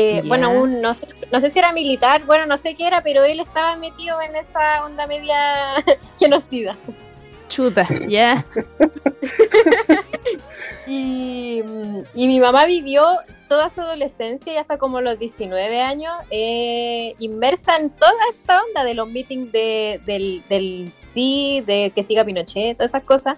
[0.00, 3.02] Eh, bueno, un, no, sé, no sé si era militar, bueno, no sé qué era,
[3.02, 5.84] pero él estaba metido en esa onda media
[6.18, 6.76] genocida.
[7.48, 8.44] Chuta, ya.
[10.90, 13.04] Y, mm, y mi mamá vivió
[13.46, 18.84] toda su adolescencia y hasta como los 19 años eh, inmersa en toda esta onda
[18.84, 23.36] de los meetings de, del, del sí, de que siga Pinochet, todas esas cosas.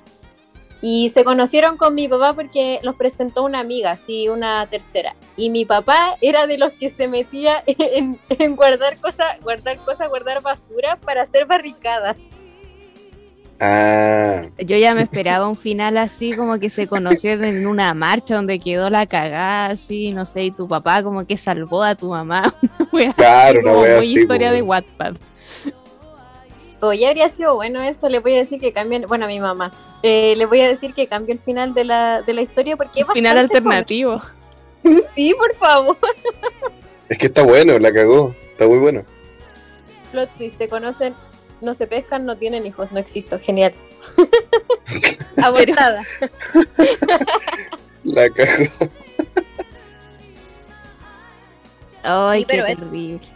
[0.83, 5.14] Y se conocieron con mi papá porque los presentó una amiga, sí, una tercera.
[5.37, 10.09] Y mi papá era de los que se metía en, en guardar cosas, guardar cosas,
[10.09, 12.16] guardar basura para hacer barricadas.
[13.62, 18.37] Ah, Yo ya me esperaba un final así, como que se conocieron en una marcha
[18.37, 22.09] donde quedó la cagada, así, no sé, y tu papá como que salvó a tu
[22.09, 22.55] mamá.
[22.62, 24.14] Una wea claro, una como wea muy así.
[24.14, 25.16] historia de Wattpad.
[26.83, 28.09] Oye, habría sido bueno eso.
[28.09, 29.03] Le voy a decir que cambien.
[29.07, 29.73] Bueno, a mi mamá.
[30.03, 33.01] Eh, le voy a decir que cambie el final de la, de la historia porque
[33.01, 34.21] es Final alternativo.
[35.14, 35.99] Sí, por favor.
[37.11, 38.35] Es que está bueno, la cagó.
[38.53, 39.05] Está muy bueno.
[40.11, 41.14] Plot twist, se conocen,
[41.61, 43.38] no se pescan, no tienen hijos, no existo.
[43.38, 43.75] Genial.
[45.37, 46.03] Abortada.
[48.05, 48.64] La cagó.
[52.03, 53.21] Ay, Sí, qué pero terrible.
[53.21, 53.31] Pero,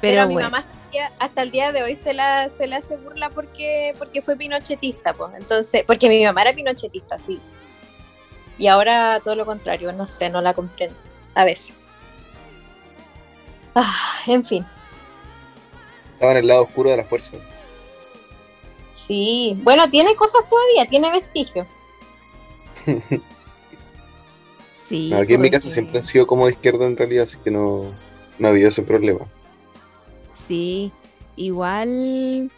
[0.00, 0.64] Pero, a mi mamá
[0.96, 4.36] día- hasta el día de hoy se la, se la hace burla porque, porque fue
[4.36, 5.32] pinochetista, pues.
[5.36, 7.38] Entonces, porque mi mamá era pinochetista, sí.
[8.58, 10.96] Y ahora todo lo contrario, no sé, no la comprendo.
[11.34, 11.74] A veces.
[13.74, 14.64] Ah, en fin.
[16.14, 17.36] Estaba en el lado oscuro de la fuerza.
[18.94, 21.66] Sí, bueno, tiene cosas todavía, tiene vestigios.
[24.84, 25.10] sí.
[25.10, 27.50] No, aquí en mi casa siempre han sido como de izquierda en realidad, así que
[27.50, 27.92] no,
[28.38, 29.26] no ha habido ese problema.
[30.36, 30.92] Sí,
[31.36, 32.52] igual,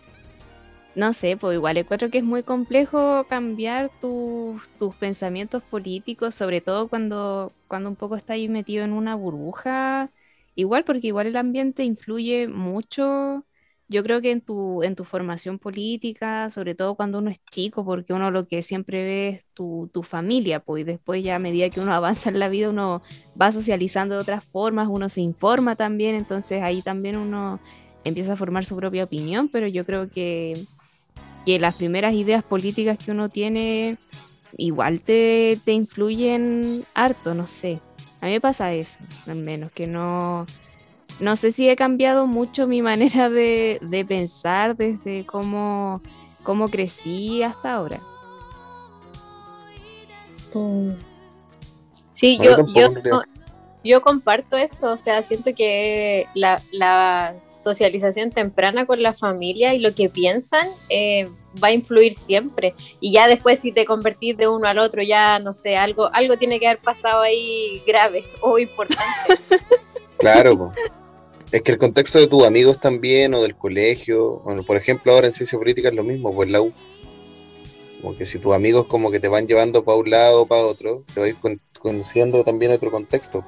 [0.94, 6.88] no sé, pues igual encuentro que es muy complejo cambiar tus, pensamientos políticos, sobre todo
[6.88, 10.12] cuando, cuando un poco estás metido en una burbuja.
[10.54, 13.46] Igual, porque igual el ambiente influye mucho,
[13.88, 17.84] yo creo que en tu, en tu formación política, sobre todo cuando uno es chico,
[17.84, 21.38] porque uno lo que siempre ve es tu, tu familia, pues y después ya a
[21.38, 23.02] medida que uno avanza en la vida, uno
[23.40, 27.60] va socializando de otras formas, uno se informa también, entonces ahí también uno
[28.04, 30.66] empieza a formar su propia opinión, pero yo creo que,
[31.46, 33.96] que las primeras ideas políticas que uno tiene
[34.56, 37.80] igual te, te influyen harto, no sé.
[38.20, 40.46] A mí me pasa eso, al menos, que no,
[41.20, 46.00] no sé si he cambiado mucho mi manera de, de pensar desde cómo,
[46.42, 48.00] cómo crecí hasta ahora.
[52.12, 53.22] Sí, yo, yo,
[53.84, 59.78] yo comparto eso, o sea, siento que la, la socialización temprana con la familia y
[59.78, 61.28] lo que piensan eh,
[61.62, 62.74] va a influir siempre.
[63.00, 66.36] Y ya después si te convertís de uno al otro, ya no sé, algo, algo
[66.36, 69.04] tiene que haber pasado ahí grave o importante.
[70.18, 70.72] Claro.
[71.50, 75.28] Es que el contexto de tus amigos también, o del colegio, bueno, por ejemplo, ahora
[75.28, 76.72] en ciencia política es lo mismo, pues la U.
[78.00, 80.62] Como que si tus amigos como que te van llevando para un lado o para
[80.62, 83.44] otro, te con- conociendo también otro contexto.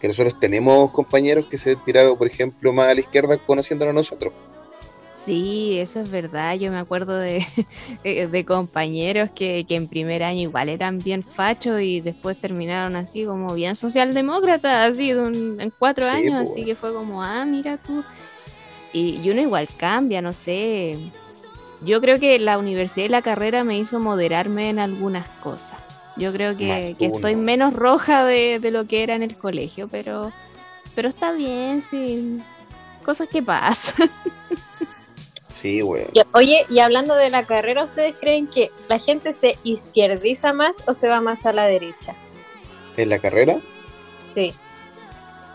[0.00, 4.32] Que nosotros tenemos compañeros que se tiraron, por ejemplo, más a la izquierda conociéndonos nosotros.
[5.16, 6.54] Sí, eso es verdad.
[6.56, 7.44] Yo me acuerdo de,
[8.04, 12.96] de- de compañeros que, que en primer año igual eran bien fachos y después terminaron
[12.96, 16.50] así como bien socialdemócratas, así de un- en cuatro Sí, años, pues.
[16.50, 18.04] así que fue como, ah, mira tú.
[18.92, 20.96] Y, y uno igual cambia, no sé.
[21.84, 25.78] Yo creo que la universidad y la carrera me hizo moderarme en algunas cosas.
[26.16, 30.32] Yo creo que, estoy menos roja de, de lo que era en el colegio, pero,
[30.94, 32.38] pero está bien, sí.
[33.04, 34.10] Cosas que pasan.
[35.56, 36.04] Sí, güey.
[36.32, 40.92] Oye, y hablando de la carrera, ¿ustedes creen que la gente se izquierdiza más o
[40.92, 42.14] se va más a la derecha?
[42.98, 43.56] En la carrera,
[44.34, 44.52] Sí.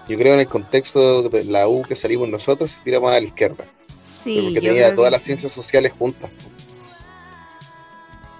[0.08, 3.20] yo creo en el contexto de la U que salimos nosotros, se tira más a
[3.20, 3.66] la izquierda.
[3.99, 5.26] Sí, porque tenía todas que las sí.
[5.28, 6.32] ciencias sociales juntas.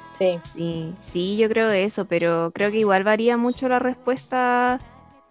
[0.09, 0.39] Sí.
[0.55, 4.80] Sí, sí, yo creo eso, pero creo que igual varía mucho la respuesta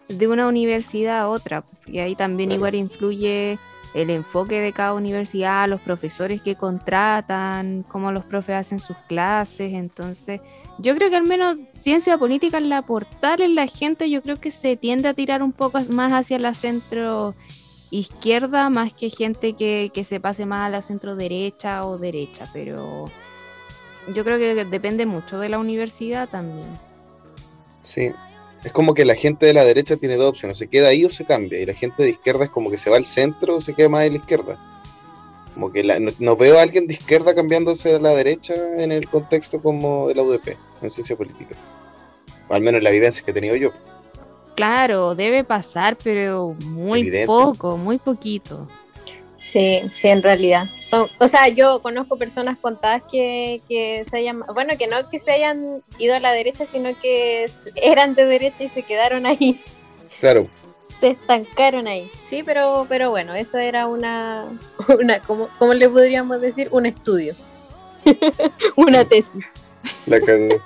[0.09, 1.65] de una universidad a otra.
[1.87, 2.59] Y ahí también Claro.
[2.59, 3.59] igual influye
[3.95, 9.73] el enfoque de cada universidad, los profesores que contratan, cómo los profes hacen sus clases.
[9.73, 10.41] Entonces,
[10.79, 14.37] yo creo que al menos ciencia política en la portal en la gente, yo creo
[14.37, 17.35] que se tiende a tirar un poco más hacia la centro
[17.91, 22.45] izquierda, más que gente que, que se pase más a la centro derecha o derecha,
[22.53, 23.07] pero
[24.15, 26.69] yo creo que depende mucho de la universidad también.
[27.83, 28.13] Sí.
[28.65, 31.11] Es como que la gente de la derecha tiene dos opciones, se queda ahí o
[31.11, 31.59] se cambia.
[31.61, 33.89] Y la gente de izquierda es como que se va al centro o se queda
[33.89, 34.59] más en la izquierda.
[35.55, 38.93] Como que la- no, no veo a alguien de izquierda cambiándose a la derecha en
[38.93, 41.57] el contexto como de la UDP, en ciencia política.
[42.49, 43.71] O al menos la vivencia que he tenido yo.
[44.57, 47.27] Claro, debe pasar, pero muy Evidente.
[47.27, 48.69] poco, muy poquito.
[49.41, 50.69] Sí, sí, en realidad.
[50.81, 55.19] Son, o sea, yo conozco personas contadas que, que se hayan, bueno, que no que
[55.19, 59.61] se hayan ido a la derecha, sino que eran de derecha y se quedaron ahí,
[60.21, 60.47] Claro,
[61.01, 62.11] se estancaron ahí.
[62.23, 64.47] Sí, pero, pero bueno, eso era una,
[65.01, 66.69] una ¿cómo, cómo le podríamos decir?
[66.71, 67.35] Un estudio,
[68.77, 69.43] una tesis.
[70.07, 70.61] la cagó.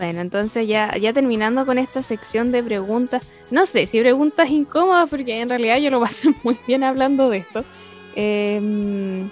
[0.00, 5.10] Bueno, entonces ya, ya terminando con esta sección de preguntas, no sé si preguntas incómodas,
[5.10, 7.66] porque en realidad yo lo pasé muy bien hablando de esto.
[8.16, 9.28] Eh,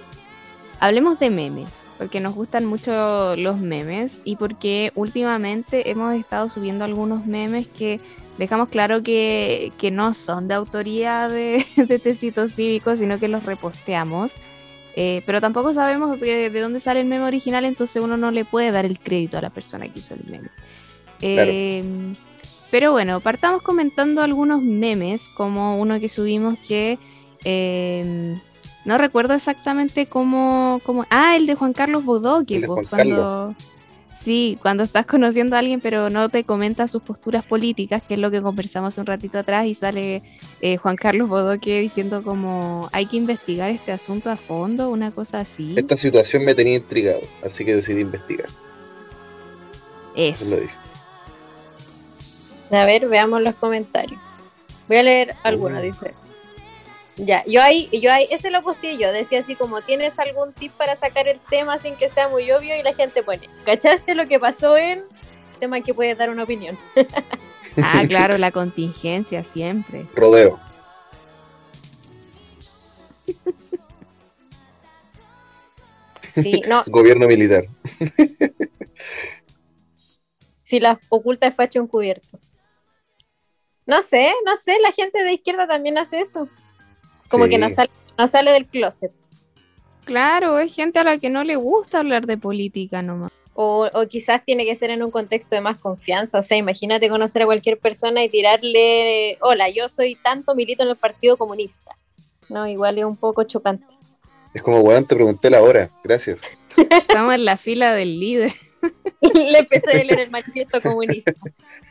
[0.78, 6.84] hablemos de memes, porque nos gustan mucho los memes y porque últimamente hemos estado subiendo
[6.84, 7.98] algunos memes que
[8.36, 13.44] dejamos claro que, que no son de autoría de, de Tecitos Cívicos, sino que los
[13.44, 14.34] reposteamos.
[15.00, 18.44] Eh, pero tampoco sabemos de, de dónde sale el meme original, entonces uno no le
[18.44, 20.48] puede dar el crédito a la persona que hizo el meme.
[21.20, 21.50] Claro.
[21.54, 21.84] Eh,
[22.72, 26.98] pero bueno, partamos comentando algunos memes, como uno que subimos que
[27.44, 28.34] eh,
[28.84, 31.06] no recuerdo exactamente cómo, cómo...
[31.10, 33.54] Ah, el de Juan Carlos Bodoque, pues, cuando...
[34.18, 38.20] Sí, cuando estás conociendo a alguien pero no te comenta sus posturas políticas, que es
[38.20, 40.22] lo que conversamos un ratito atrás, y sale
[40.60, 45.38] eh, Juan Carlos Bodoque diciendo como hay que investigar este asunto a fondo, una cosa
[45.38, 45.74] así.
[45.76, 48.48] Esta situación me tenía intrigado, así que decidí investigar.
[50.16, 50.56] Eso Eso.
[50.56, 50.78] lo dice.
[52.72, 54.20] A ver, veamos los comentarios.
[54.88, 56.12] Voy a leer algunos, dice.
[57.18, 60.70] Ya, yo ahí, yo ahí, ese lo posteé yo, decía así como, ¿tienes algún tip
[60.72, 62.76] para sacar el tema sin que sea muy obvio?
[62.76, 65.02] Y la gente pone, ¿cachaste lo que pasó en?
[65.58, 66.78] Tema que puedes dar una opinión.
[67.80, 70.04] Ah, claro, la contingencia siempre.
[70.16, 70.58] Rodeo.
[76.32, 77.64] Sí, no, Gobierno militar.
[80.62, 82.40] si las oculta es facho encubierto.
[83.86, 86.48] No sé, no sé, la gente de izquierda también hace eso.
[87.28, 87.50] Como Sí.
[87.50, 89.12] que no sale, no sale del closet.
[90.04, 93.30] Claro, es gente a la que no le gusta hablar de política nomás.
[93.52, 96.38] O, o quizás tiene que ser en un contexto de más confianza.
[96.38, 100.90] O sea, imagínate conocer a cualquier persona y tirarle, hola, yo soy tanto milito en
[100.90, 101.96] el Partido Comunista.
[102.48, 103.84] No, igual es un poco chocante.
[104.54, 105.90] Es como, weón, te pregunté la hora.
[106.04, 106.40] Gracias.
[106.76, 108.52] Estamos en la fila del líder.
[109.20, 111.32] Le empecé a leer el manifiesto comunista.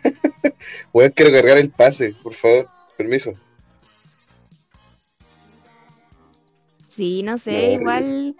[0.93, 2.69] Weón, quiero cargar el pase, por favor.
[2.97, 3.33] Permiso.
[6.97, 8.35] Sí, no sé, igual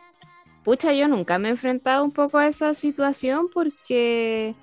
[0.64, 4.55] pucha, yo nunca me he enfrentado un poco a esa situación porque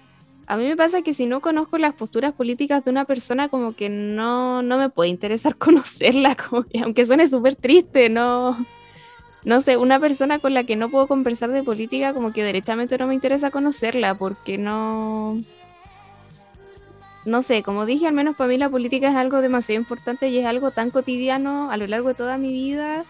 [0.49, 3.77] a mí me pasa que si no conozco las posturas políticas de una persona, como
[3.77, 8.67] que no, no me puede interesar conocerla, como que, aunque suene súper triste, no,
[9.45, 12.99] no sé, una persona con la que no puedo conversar de política, como que derechamente
[12.99, 15.39] no me interesa conocerla, porque no,
[17.25, 20.39] no sé, como dije, al menos para mí la política es algo demasiado importante y
[20.39, 23.05] es algo tan cotidiano a lo largo de toda mi vida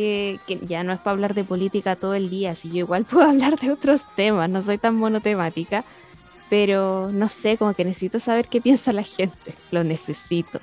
[0.00, 3.04] que, que ya no es para hablar de política todo el día, si yo igual
[3.10, 5.84] puedo hablar de otros temas, no soy tan monotemática,
[6.48, 10.58] pero no sé, como que necesito saber qué piensa la gente, lo necesito.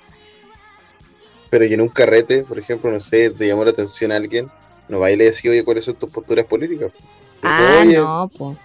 [1.52, 4.50] Pero y en un carrete, por ejemplo, no sé, te llamó la atención a alguien,
[4.90, 6.92] no va y le decís, oye, ¿cuáles son tus posturas políticas?
[7.44, 8.58] Ah, Oye, no, pues.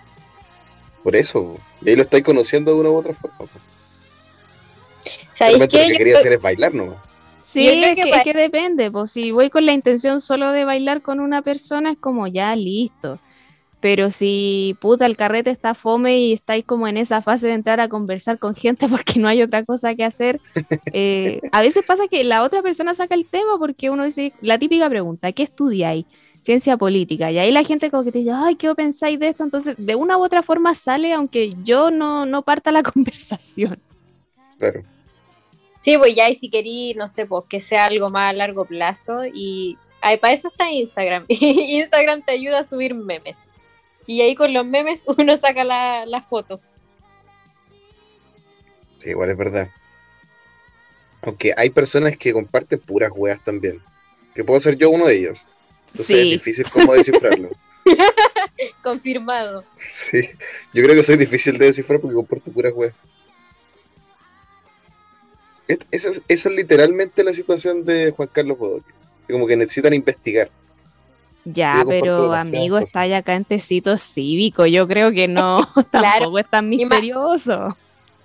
[1.03, 1.61] Por eso, po.
[1.83, 3.37] y ahí lo estáis conociendo de una u otra forma.
[3.39, 3.49] po.
[5.33, 5.83] ¿Sabéis Realmente qué?
[5.83, 6.97] lo que Yo quería creo- hacer es bailar, ¿no?
[7.43, 10.53] Sí, Yo creo es que es que depende, pues si voy con la intención solo
[10.53, 13.19] de bailar con una persona es como ya listo.
[13.81, 17.81] Pero si puta el carrete está fome y estáis como en esa fase de entrar
[17.81, 20.41] a conversar con gente porque no hay otra cosa que hacer,
[20.93, 24.57] eh, a veces pasa que la otra persona saca el tema porque uno dice, la
[24.57, 26.07] típica pregunta, ¿qué estudiáis?
[26.43, 27.33] Ciencia política.
[27.33, 29.43] Y ahí la gente como que te dice, ay, ¿qué pensáis de esto?
[29.43, 33.81] Entonces, de una u otra forma sale aunque yo no, no parta la conversación.
[34.59, 34.85] Claro.
[35.83, 38.65] Sí, pues ya, y si querí, no sé, pues que sea algo más a largo
[38.65, 39.27] plazo.
[39.27, 41.25] Y ay, para eso está Instagram.
[41.29, 43.51] Instagram te ayuda a subir memes.
[44.07, 46.61] Y ahí con los memes uno saca la, la foto.
[49.01, 49.69] Sí, igual es verdad.
[51.21, 53.81] Aunque hay personas que comparten puras weas también.
[54.37, 55.45] Que puedo ser yo uno de ellos.
[55.89, 57.51] Entonces es Sí, difícil como descifrarlo.
[58.85, 59.65] Confirmado.
[59.91, 60.31] Sí.
[60.73, 62.95] Yo creo que soy difícil de descifrar porque comparto puras weas.
[65.69, 68.91] Es- Esa es, esa es literalmente la situación de Juan Carlos Bodoque.
[69.27, 70.51] Que Como que necesitan investigar.
[71.45, 72.89] Ya, pero amigo, cosas.
[72.89, 74.65] está allá acá en tecito cívico.
[74.67, 75.61] Yo creo que no,
[75.91, 77.77] tampoco es tan Y misterioso.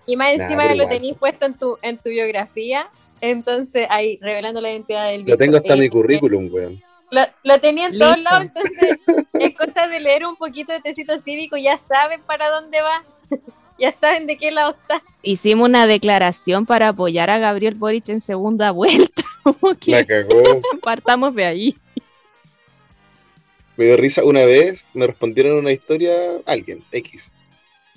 [0.05, 2.87] Y más Nah, encima pero lo tenéis puesto en tu, en tu biografía.
[3.19, 6.81] Entonces, ahí, revelando la identidad del Lo tengo hasta Eh, mi currículum, weón.
[7.09, 8.97] Lo, lo tenía en todos lados, entonces
[9.39, 13.01] es cosa de leer un poquito de tecito cívico, ya saben para dónde va,
[13.77, 15.01] ya saben de qué lado está.
[15.21, 19.23] Hicimos una declaración para apoyar a Gabriel Boric en segunda vuelta.
[19.79, 20.61] Que La cagó.
[20.81, 21.77] partamos de ahí.
[23.75, 26.13] Me dio risa una vez, me respondieron una historia
[26.45, 27.29] alguien, X.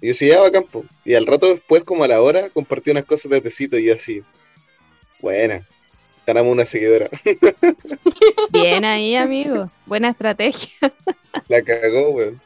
[0.03, 0.85] Y yo sí, ya va campo.
[1.05, 4.23] Y al rato después, como a la hora, compartí unas cosas de tecito y así.
[5.21, 5.67] Buena.
[6.27, 7.09] Ganamos una seguidora.
[8.51, 9.71] Bien ahí, amigo.
[9.87, 10.71] Buena estrategia.
[11.49, 12.41] La cagó, weón.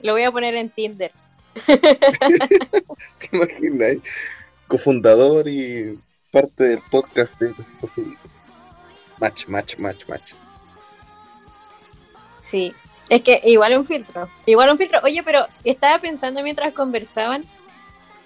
[0.00, 1.12] Lo voy a poner en Tinder.
[1.66, 3.96] ¿Te imaginas?
[4.68, 5.98] Cofundador y
[6.30, 8.28] parte del podcast de Tecito Cívico.
[9.20, 10.32] Match, match, match, match.
[12.40, 12.74] Sí,
[13.08, 15.00] es que igual un filtro, igual un filtro.
[15.02, 17.44] Oye, pero estaba pensando mientras conversaban,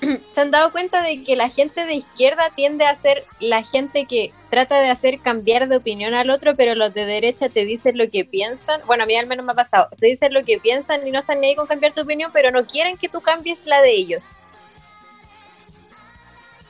[0.30, 4.06] ¿se han dado cuenta de que la gente de izquierda tiende a ser la gente
[4.06, 7.98] que trata de hacer cambiar de opinión al otro, pero los de derecha te dicen
[7.98, 8.80] lo que piensan?
[8.86, 11.20] Bueno, a mí al menos me ha pasado, te dicen lo que piensan y no
[11.20, 13.92] están ni ahí con cambiar tu opinión, pero no quieren que tú cambies la de
[13.92, 14.24] ellos.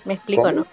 [0.05, 0.55] ¿Me explico, ¿Cómo?
[0.55, 0.66] no?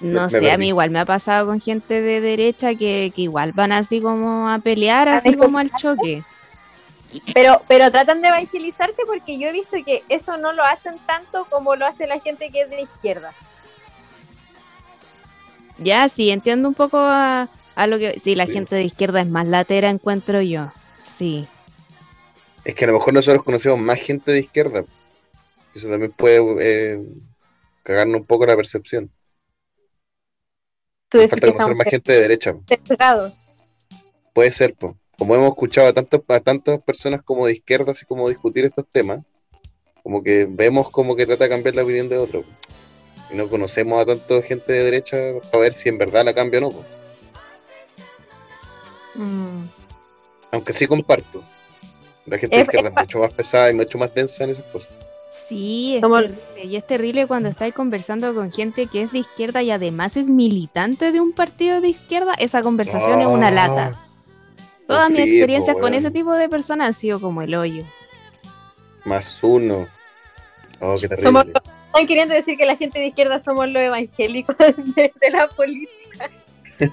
[0.00, 3.22] No Me sé, a mí igual me ha pasado con gente de derecha que, que
[3.22, 6.24] igual van así como a pelear, A así como al choque.
[7.34, 11.44] Pero, pero tratan de evangelizarte porque yo he visto que eso no lo hacen tanto
[11.50, 13.32] como lo hace la gente que es de izquierda.
[15.78, 18.18] Ya, sí, entiendo un poco a, a lo que...
[18.18, 18.52] Sí, la Sí.
[18.52, 20.70] gente de izquierda es más latera, encuentro yo.
[21.02, 21.48] Sí.
[22.64, 24.84] Es que a lo mejor nosotros conocemos más gente de izquierda.
[25.74, 27.00] Eso también puede eh,
[27.82, 29.10] cagarnos un poco la percepción.
[31.08, 32.54] Tú decís falta que conocer más gente de derecha.
[34.32, 34.96] Puede ser, po.
[35.20, 38.88] Como hemos escuchado a, tantos, a tantas personas como de izquierda, así como discutir estos
[38.88, 39.20] temas,
[40.02, 42.42] como que vemos como que trata de cambiar la opinión de otro.
[43.30, 45.18] Y no conocemos a tanta gente de derecha
[45.52, 46.84] para ver si en verdad la cambia o no.
[49.22, 49.68] Mm.
[50.52, 51.44] Aunque sí comparto.
[52.24, 54.64] La gente de izquierda es es mucho más pesada y mucho más densa en esas
[54.72, 54.90] cosas.
[55.28, 56.64] Sí, es terrible.
[56.64, 60.30] Y es terrible cuando estáis conversando con gente que es de izquierda y además es
[60.30, 62.32] militante de un partido de izquierda.
[62.38, 64.09] Esa conversación es una Ah, lata.
[64.94, 67.84] Todas mis sí, experiencias po, con ese tipo de personas han sido como el hoyo.
[69.04, 69.86] Más uno.
[70.80, 71.22] Oh, qué terrible.
[71.22, 74.56] Somos- Están queriendo decir que la gente de izquierda somos los evangélicos
[74.96, 76.30] de, de la política.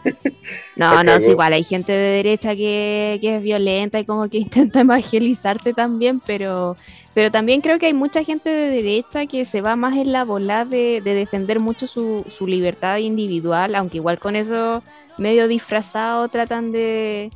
[0.75, 1.53] No, no, es igual.
[1.53, 6.75] Hay gente de derecha que, que es violenta y como que intenta evangelizarte también, pero,
[7.13, 10.23] pero también creo que hay mucha gente de derecha que se va más en la
[10.25, 14.83] bola de, de defender mucho su, su libertad individual, aunque igual con eso
[15.17, 17.31] medio disfrazado tratan de,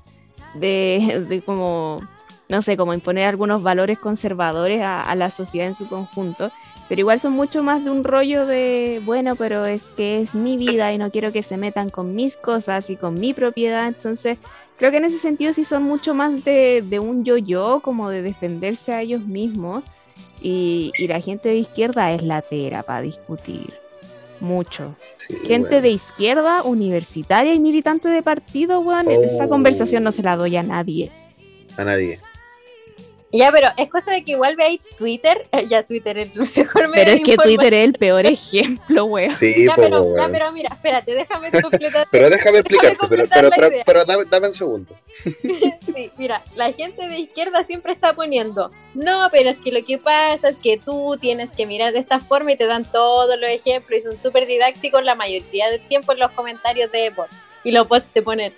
[0.55, 2.01] de, de como
[2.51, 6.51] no sé, como imponer algunos valores conservadores a, a la sociedad en su conjunto,
[6.89, 10.57] pero igual son mucho más de un rollo de, bueno, pero es que es mi
[10.57, 14.37] vida y no quiero que se metan con mis cosas y con mi propiedad, entonces
[14.77, 18.21] creo que en ese sentido sí son mucho más de, de un yo-yo, como de
[18.21, 19.85] defenderse a ellos mismos,
[20.41, 23.73] y, y la gente de izquierda es latera para discutir,
[24.41, 24.95] mucho.
[25.17, 25.81] Sí, Gente bueno.
[25.83, 29.49] de izquierda, universitaria y militante de partido, weón, esa Oh.
[29.49, 31.11] conversación no se la doy a nadie.
[31.77, 32.19] A nadie.
[33.33, 35.47] Ya, pero es cosa de que igual veáis Twitter.
[35.69, 37.37] ya, Twitter es el mejor medio Pero es que.
[37.37, 39.33] Twitter es el peor ejemplo, weón.
[39.33, 42.07] Sí, Ya, pero, ya, pero mira, espérate, déjame completar.
[42.11, 44.95] Pero déjame explicarte, pero, pero, pero, pero dame, dame un segundo.
[45.93, 49.97] Sí, mira, la gente de izquierda siempre está poniendo, no, pero es que lo que
[49.97, 53.49] pasa es que tú tienes que mirar de esta forma y te dan todos los
[53.49, 57.45] ejemplos y son súper didácticos la mayoría del tiempo en los comentarios de bots.
[57.63, 58.53] Y los bots te ponen,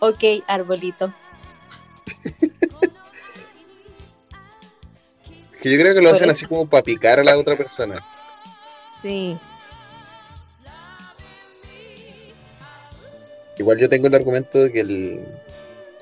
[0.00, 1.12] ok, arbolito.
[5.64, 6.32] Que yo creo que lo Por hacen eso.
[6.32, 8.04] así como para picar a la otra persona.
[9.00, 9.34] Sí.
[13.56, 15.24] Igual yo tengo el argumento de que el.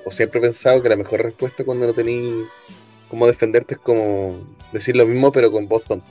[0.03, 2.45] O siempre he pensado que la mejor respuesta cuando no tenéis
[3.07, 6.07] cómo defenderte es como decir lo mismo pero con voz tonta.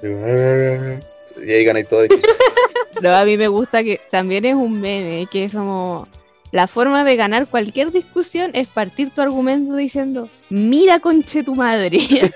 [0.00, 2.36] Y ahí ganáis discusión.
[2.94, 6.06] Pero a mí me gusta que también es un meme, que es como
[6.52, 11.98] la forma de ganar cualquier discusión es partir tu argumento diciendo, mira conche tu madre.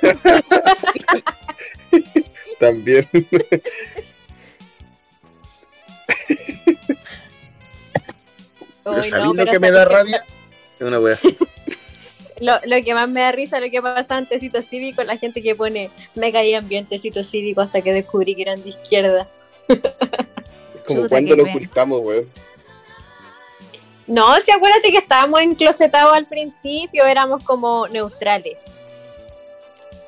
[2.59, 3.05] También.
[8.85, 10.25] Uy, ¿Sabéis no, lo que me ¿sabes da rabia?
[10.79, 11.37] Es una wea así.
[12.39, 15.43] Lo, lo que más me da risa, lo que pasa en Tecito Cívico, la gente
[15.43, 19.27] que pone, me caían bien Tecito Cívico hasta que descubrí que eran de izquierda.
[19.69, 19.81] Es
[20.87, 22.27] como Chuta, cuando lo ocultamos, weón.
[24.07, 28.59] No, si acuérdate que estábamos enclosetados al principio, éramos como neutrales.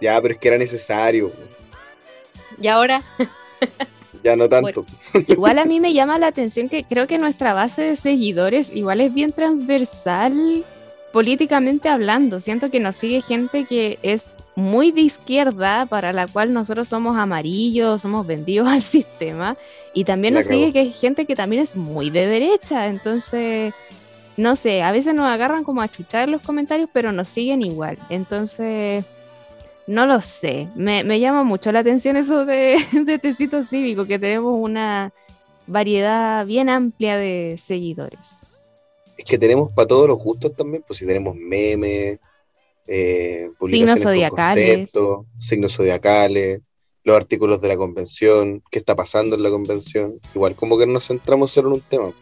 [0.00, 1.32] Ya, pero es que era necesario.
[2.60, 3.02] Y ahora,
[4.22, 4.84] Ya no tanto.
[5.28, 9.00] igual a mí me llama la atención que creo que nuestra base de seguidores igual
[9.00, 10.64] es bien transversal
[11.12, 12.40] políticamente hablando.
[12.40, 17.16] Siento que nos sigue gente que es muy de izquierda, para la cual nosotros somos
[17.16, 19.56] amarillos, somos vendidos al sistema,
[19.94, 23.72] y también nos sigue que hay gente que también es muy de derecha, entonces,
[24.36, 27.62] no sé, a veces nos agarran como a chuchar en los comentarios, pero nos siguen
[27.62, 29.04] igual, entonces,
[29.86, 34.18] no lo sé, me, me llama mucho la atención eso de, de Tecito Cívico, que
[34.18, 35.12] tenemos una
[35.68, 38.40] variedad bien amplia de seguidores.
[39.16, 42.18] Es que tenemos para todos los gustos también, pues si tenemos memes,
[42.88, 44.92] eh, publicaciones con zodiacales.
[44.92, 46.62] conceptos, signos zodiacales,
[47.04, 50.18] los artículos de la convención, qué está pasando en la convención.
[50.34, 52.12] Igual como que nos centramos solo en un tema.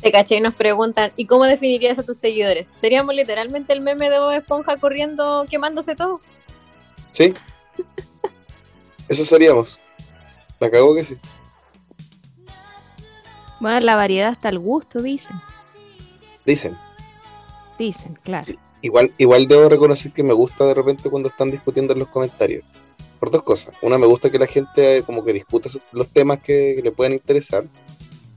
[0.00, 2.68] te caché y nos preguntan, ¿y cómo definirías a tus seguidores?
[2.74, 6.20] ¿Seríamos literalmente el meme de Bob Esponja corriendo, quemándose todo?
[7.12, 7.32] ¿Sí?
[9.08, 9.78] Eso seríamos.
[10.58, 11.16] La cagó que sí.
[13.60, 15.36] Bueno, la variedad hasta el gusto, dicen,
[16.44, 16.76] Dicen.
[17.78, 18.54] dicen, claro.
[18.82, 22.64] Igual, igual debo reconocer que me gusta de repente cuando están discutiendo en los comentarios.
[23.20, 23.74] Por dos cosas.
[23.82, 27.12] Una, me gusta que la gente eh, como que discuta los temas que, le pueden
[27.12, 27.64] interesar.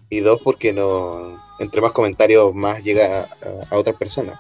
[0.10, 3.28] Y dos, porque no entre más comentarios más llega a, a-
[3.72, 4.39] a otras personas.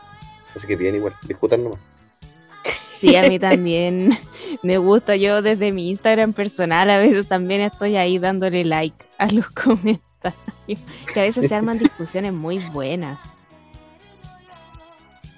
[0.55, 1.79] Así que bien, igual, discutan nomás.
[2.97, 4.11] Sí, a mí también
[4.63, 5.15] me gusta.
[5.15, 9.99] Yo desde mi Instagram personal a veces también estoy ahí dándole like a los comentarios.
[11.13, 13.17] Que a veces se arman discusiones muy buenas.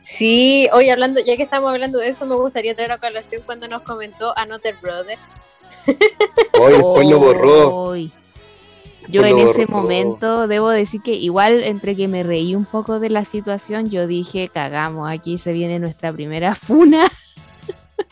[0.09, 3.67] Sí, hoy hablando, ya que estamos hablando de eso, me gustaría traer a colación cuando
[3.67, 5.17] nos comentó Another Brother.
[6.57, 7.95] Hoy después lo borró.
[9.09, 13.09] Yo en ese momento debo decir que igual entre que me reí un poco de
[13.09, 17.11] la situación, yo dije, cagamos, aquí se viene nuestra primera funa.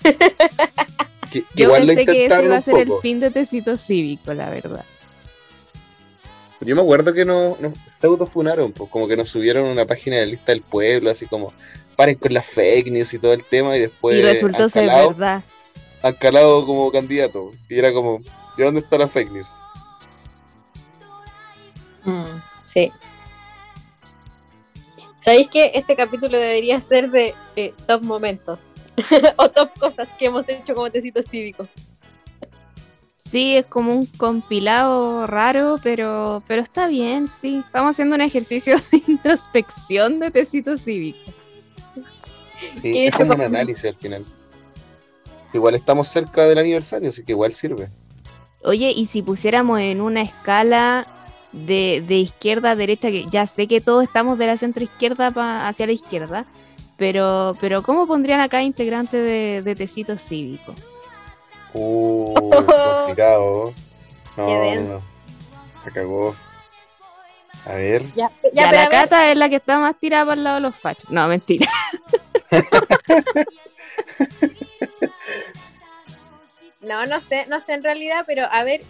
[0.04, 0.18] Que-
[1.32, 4.84] que Yo pensé que ese iba a ser el fin de Tecito Cívico, la verdad.
[6.60, 10.18] Yo me acuerdo que nos, nos pseudofunaron, pues como que nos subieron a una página
[10.18, 11.54] de lista del pueblo, así como
[11.96, 15.10] paren con las fake news y todo el tema, y después y resultó ser calado-
[15.10, 15.44] verdad.
[16.04, 17.52] han calado como candidato.
[17.70, 18.20] Y era como,
[18.58, 19.48] ¿y dónde está la fake news?
[22.04, 22.92] Mm, sí.
[25.20, 28.74] ¿Sabéis que este capítulo debería ser de eh, top momentos?
[29.38, 31.68] o top cosas que hemos hecho como tecito cívico.
[33.18, 37.64] Sí, es como un compilado raro, pero, pero está bien, sí.
[37.66, 41.32] Estamos haciendo un ejercicio de introspección de Tecito Cívico.
[42.72, 44.26] Sí, Y es como un análisis al final.
[45.54, 47.90] Igual estamos cerca del aniversario, así que igual sirve.
[48.64, 51.08] Oye, y si pusiéramos en una escala
[51.52, 55.32] de, de izquierda a derecha, que ya sé que todos estamos de la centro izquierda
[55.32, 56.46] pa- hacia la izquierda,
[56.98, 60.74] Pero, pero ¿cómo pondrían a cada integrante de, de Tecito Cívico?
[61.74, 62.34] Uh,
[63.06, 63.74] complicado.
[64.38, 64.82] No, Qué
[65.90, 66.36] no, cagó.
[67.66, 68.04] A ver.
[68.16, 70.56] Ya, Ya, ya, pero la Cata es la que está más tirada para el lado
[70.56, 71.10] de los fachos.
[71.10, 71.70] No, mentira.
[76.82, 78.82] No, no sé, no sé en realidad, pero a ver,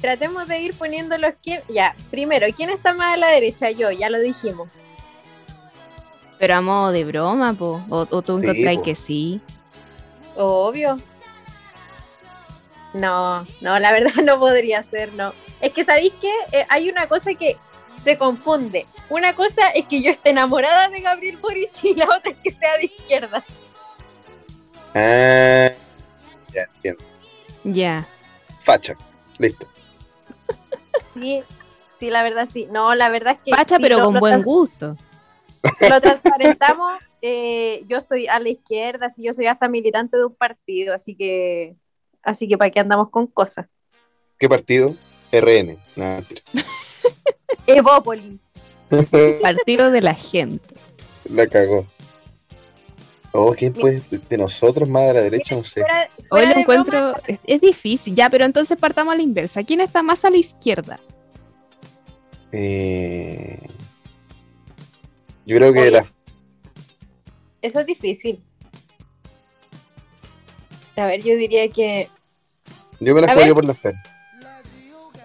[0.00, 1.62] tratemos de ir poniéndolos quién.
[1.68, 3.70] Ya, primero, ¿quién está más a la derecha?
[3.70, 4.68] Yo, ya lo dijimos.
[6.38, 7.80] Pero a modo de broma, po.
[7.88, 9.40] O, o tú Sí, encontrás que sí.
[10.36, 11.00] Obvio.
[12.92, 15.32] No, no, la verdad no podría ser, no.
[15.60, 16.32] Es que, ¿sabéis qué?
[16.52, 17.56] Eh, hay una cosa que
[18.02, 18.86] se confunde.
[19.10, 22.50] Una cosa es que yo esté enamorada de Gabriel Boric y la otra es que
[22.50, 23.44] sea de izquierda.
[24.94, 25.70] Ah,
[26.52, 27.04] ya entiendo.
[27.64, 28.08] Ya.
[28.60, 28.96] Facha.
[29.38, 29.66] Listo.
[31.14, 31.42] Sí,
[31.98, 32.66] sí, la verdad sí.
[32.70, 33.50] No, la verdad es que.
[33.50, 34.96] Facha, sí, pero lo- con lo buen gusto.
[35.80, 37.00] Lo transparentamos.
[37.22, 41.14] eh, yo estoy a la izquierda, sí, yo soy hasta militante de un partido, así
[41.16, 41.74] que.
[42.22, 43.66] Así que para qué andamos con cosas.
[44.38, 44.94] ¿Qué partido?
[45.32, 45.76] RN.
[47.66, 48.38] Evópoli.
[49.42, 50.74] Partido de la gente.
[51.24, 51.86] La cagó.
[53.32, 55.56] Oh, ¿quién puede de- de nosotros más a la derecha?
[55.56, 55.80] No sé.
[55.80, 58.14] Fuera- Hoy lo de encuentro, broma, es, es difícil.
[58.14, 59.62] Ya, pero entonces partamos a la inversa.
[59.64, 61.00] ¿Quién está más a la izquierda?
[62.52, 63.58] Eh,
[65.46, 65.90] Yo creo que Oye.
[65.90, 66.04] la,
[67.60, 68.42] Eso es difícil.
[70.96, 72.08] A ver, yo diría que.
[73.00, 73.54] yo me la A jugaría ver.
[73.54, 73.94] por la Fer.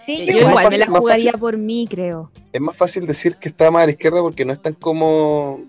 [0.04, 2.32] Sí, Yo yo igual me la jugaría por mí, creo.
[2.52, 5.62] Es más fácil decir que está más a la izquierda porque no es tan como.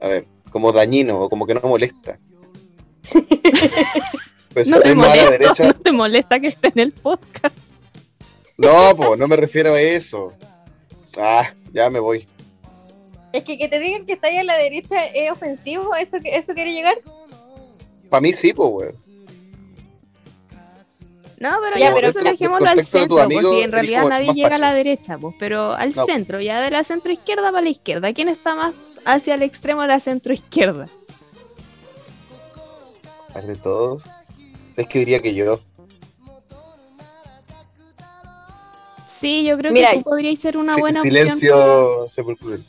[0.00, 2.18] A ver, como dañino o como que no molesta.
[4.54, 5.66] Pues No si te, es más a la molesta, derecha.
[5.66, 7.72] no te molesta que esté en el podcast.
[8.56, 10.32] No, pues no me refiero a eso.
[11.18, 12.26] Ah, ya me voy.
[13.32, 15.94] Es que que te digan que está ahí a la derecha es ofensivo.
[15.94, 16.96] ¿Eso, que- eso quiere llegar?
[18.08, 18.96] Para mí sí, pues, weón.
[21.40, 24.08] No, pero Ya, ya, pero eso dejémoslo al de centro, amigo, pues si en realidad
[24.08, 26.04] nadie llega a la derecha, pues, pero al No.
[26.04, 28.12] centro, ya de la centro izquierda para la izquierda.
[28.12, 28.74] ¿Quién está más
[29.04, 30.86] hacia el extremo de la centro izquierda?
[33.30, 34.02] A ver, de todos.
[34.76, 35.60] Es que diría que yo.
[39.06, 41.14] Sí, yo creo Mira, que tú podrías ser una Si- buena opción.
[41.14, 42.62] silencio sepulcral.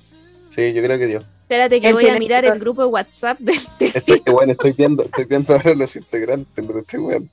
[0.50, 1.20] Sí, yo creo que yo.
[1.44, 2.20] Espérate que El voy a silencio.
[2.20, 4.32] mirar el grupo de WhatsApp del Estoy, tecito.
[4.32, 7.30] bueno, estoy viendo, estoy viendo ahora los integrantes, te estoy weón.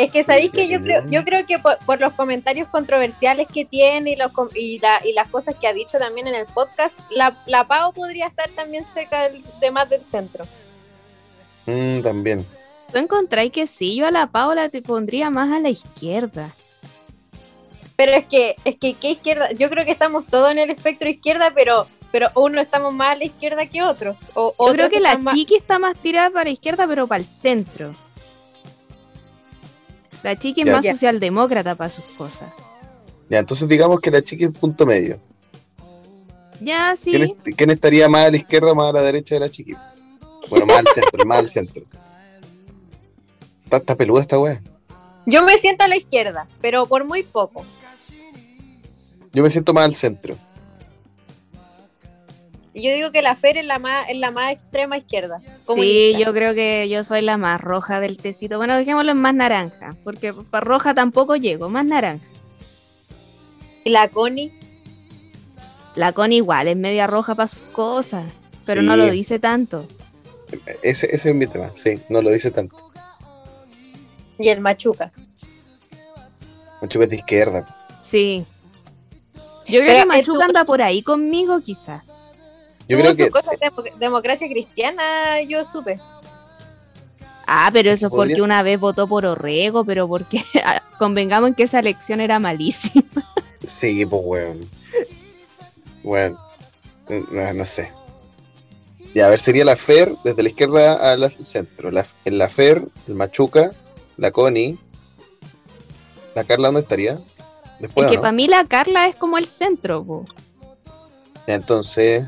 [0.00, 1.24] Es que Sí, sabéis que yo creo, yo.
[1.24, 5.12] creo que por, por los comentarios controversiales que tiene y, los, com- y, la- y
[5.12, 8.84] las cosas que ha dicho también en el podcast, la, la Pau podría estar también
[8.94, 10.44] cerca del- de más del centro.
[11.66, 12.46] Mm, también.
[12.92, 13.94] ¿Tú encontráis que sí?
[13.96, 16.54] Yo a la Paula te pondría más a la izquierda.
[17.96, 19.52] Pero es que, es que, ¿qué izquierda?
[19.52, 23.16] Yo creo que estamos todos en el espectro izquierda, pero, pero uno estamos más a
[23.16, 24.16] la izquierda que otros.
[24.34, 27.20] O, Yo creo que la más- chiqui está más tirada para la izquierda, pero para
[27.20, 27.90] el centro.
[30.22, 30.72] La chiqui es Ya.
[30.72, 30.92] más Ya.
[30.92, 32.50] socialdemócrata para sus cosas.
[33.28, 35.18] Ya, entonces digamos que la chica es punto medio.
[36.60, 37.12] Ya, sí.
[37.12, 39.48] ¿Quién, est- quién estaría más a la izquierda o más a la derecha de la
[39.50, 39.74] chiqui?
[40.50, 41.84] Bueno, más al centro, más al centro.
[43.64, 44.60] Está, está peluda esta weá.
[45.26, 47.64] Yo me siento a la izquierda, pero por muy poco.
[49.32, 50.36] Yo me siento más al centro.
[52.72, 55.40] Y yo digo que la Fer es la más, es la más extrema izquierda.
[55.74, 58.58] Sí, yo creo que yo soy la más roja del tecito.
[58.58, 62.24] Bueno, dejémoslo en más naranja, porque para roja tampoco llego, más naranja.
[63.84, 64.52] Y la Connie,
[65.96, 68.24] La con igual es media roja para sus cosas,
[68.64, 69.88] pero no lo dice tanto.
[70.82, 72.76] Ese, ese es mi tema, sí, no lo dice tanto.
[74.38, 75.10] y el Machuca.
[76.80, 77.76] Machuca es de izquierda.
[78.00, 78.44] Sí.
[79.66, 82.02] Yo creo Pero que Machuca anda por ahí conmigo, quizás.
[82.90, 85.98] Yo creo que cosa de democ- democracia cristiana, yo supe.
[87.46, 90.44] Ah, pero eso es porque una vez votó por Orrego, pero porque
[90.98, 93.04] convengamos en que esa elección era malísima.
[93.66, 94.68] sí, pues weón.
[96.02, 96.38] Bueno,
[97.30, 97.92] no, no sé.
[99.14, 101.90] Ya, a ver, sería la Fer desde la izquierda al centro.
[101.90, 103.72] La, en la Fer, el Machuca,
[104.16, 104.78] la Connie.
[106.34, 107.18] ¿La Carla dónde estaría?
[107.80, 108.22] Después, es que ¿no?
[108.22, 110.26] para mí la Carla es como el centro, po.
[111.46, 112.26] Entonces,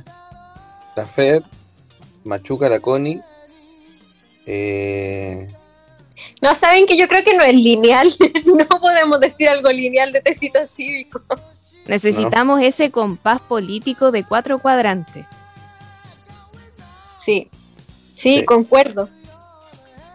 [0.97, 1.43] la Fer,
[2.25, 3.21] Machuca, la Connie.
[4.47, 5.49] Eh,
[6.41, 8.13] No, saben que yo creo que no es lineal.
[8.45, 11.21] no podemos decir algo lineal de tecito cívico.
[11.87, 15.27] Necesitamos ese compás político de cuatro cuadrantes.
[17.19, 17.49] Sí.
[18.15, 18.45] sí, Sí.
[18.45, 19.09] concuerdo.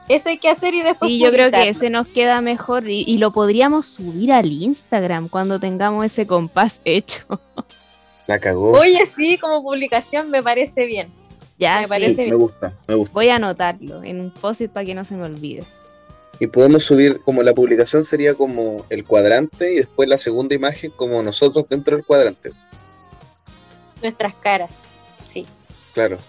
[0.08, 1.12] Eso hay que hacer y después.
[1.12, 5.28] Y yo creo que ese nos queda mejor y, y lo podríamos subir al Instagram
[5.28, 7.24] cuando tengamos ese compás hecho.
[8.28, 8.72] la cagó.
[8.74, 11.10] Oye, sí, como publicación me parece bien.
[11.60, 11.90] Ya, Me sí.
[11.90, 12.38] parece Me bien.
[12.38, 13.14] gusta, me gusta.
[13.14, 15.66] Voy a anotarlo en un post para que no se me olvide.
[16.40, 20.92] Y podemos subir, como la publicación sería como el cuadrante y después la segunda imagen
[20.92, 22.52] como nosotros dentro del cuadrante.
[24.04, 24.70] Nuestras caras,
[25.28, 25.48] sí.
[25.94, 26.20] Claro.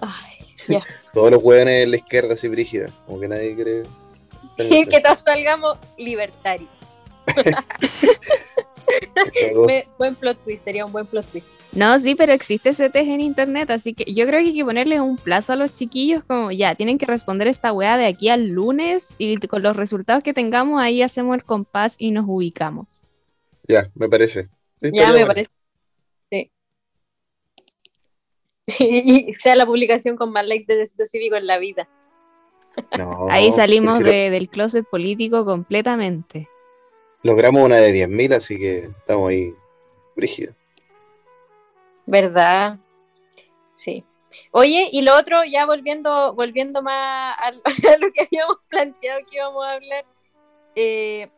[0.00, 0.82] Ay, ya.
[1.14, 2.92] Todos los hueones en la izquierda así brígidas.
[3.06, 3.84] Como que nadie quiere.
[4.58, 6.68] Y que todos salgamos libertarios.
[9.66, 11.48] Me- buen plot twist, sería un buen plot twist.
[11.72, 14.64] No, sí, pero existe ese test en internet, así que yo creo que hay que
[14.64, 18.28] ponerle un plazo a los chiquillos, como ya, tienen que responder esta weá de aquí
[18.28, 23.02] al lunes y con los resultados que tengamos ahí hacemos el compás y nos ubicamos.
[23.68, 24.48] Ya, me parece.
[24.80, 25.50] Ya me parece.
[26.30, 26.50] Sí.
[28.78, 31.88] y sea la publicación con más likes de Desito Cívico en la vida.
[32.98, 36.48] No, ahí salimos pero si de- del closet político completamente.
[37.26, 39.54] Lo- Logramos una de 10.000, así que estamos ahí
[40.14, 40.54] brígidos.
[42.06, 42.78] ¿Verdad?
[43.74, 44.04] Sí.
[44.52, 47.62] Oye, y lo otro, ya volviendo, volviendo más a, lo-
[47.94, 50.04] a lo que habíamos planteado que íbamos a hablar.
[50.74, 51.28] eh,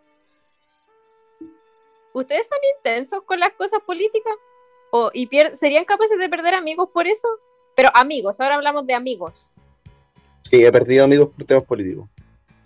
[2.13, 4.35] ¿Ustedes son intensos con las cosas políticas?
[4.91, 7.29] ¿O, y ¿Serían capaces de perder amigos por eso?
[7.77, 9.51] Pero amigos, ahora hablamos de amigos.
[10.43, 12.09] Sí, he perdido amigos por temas políticos.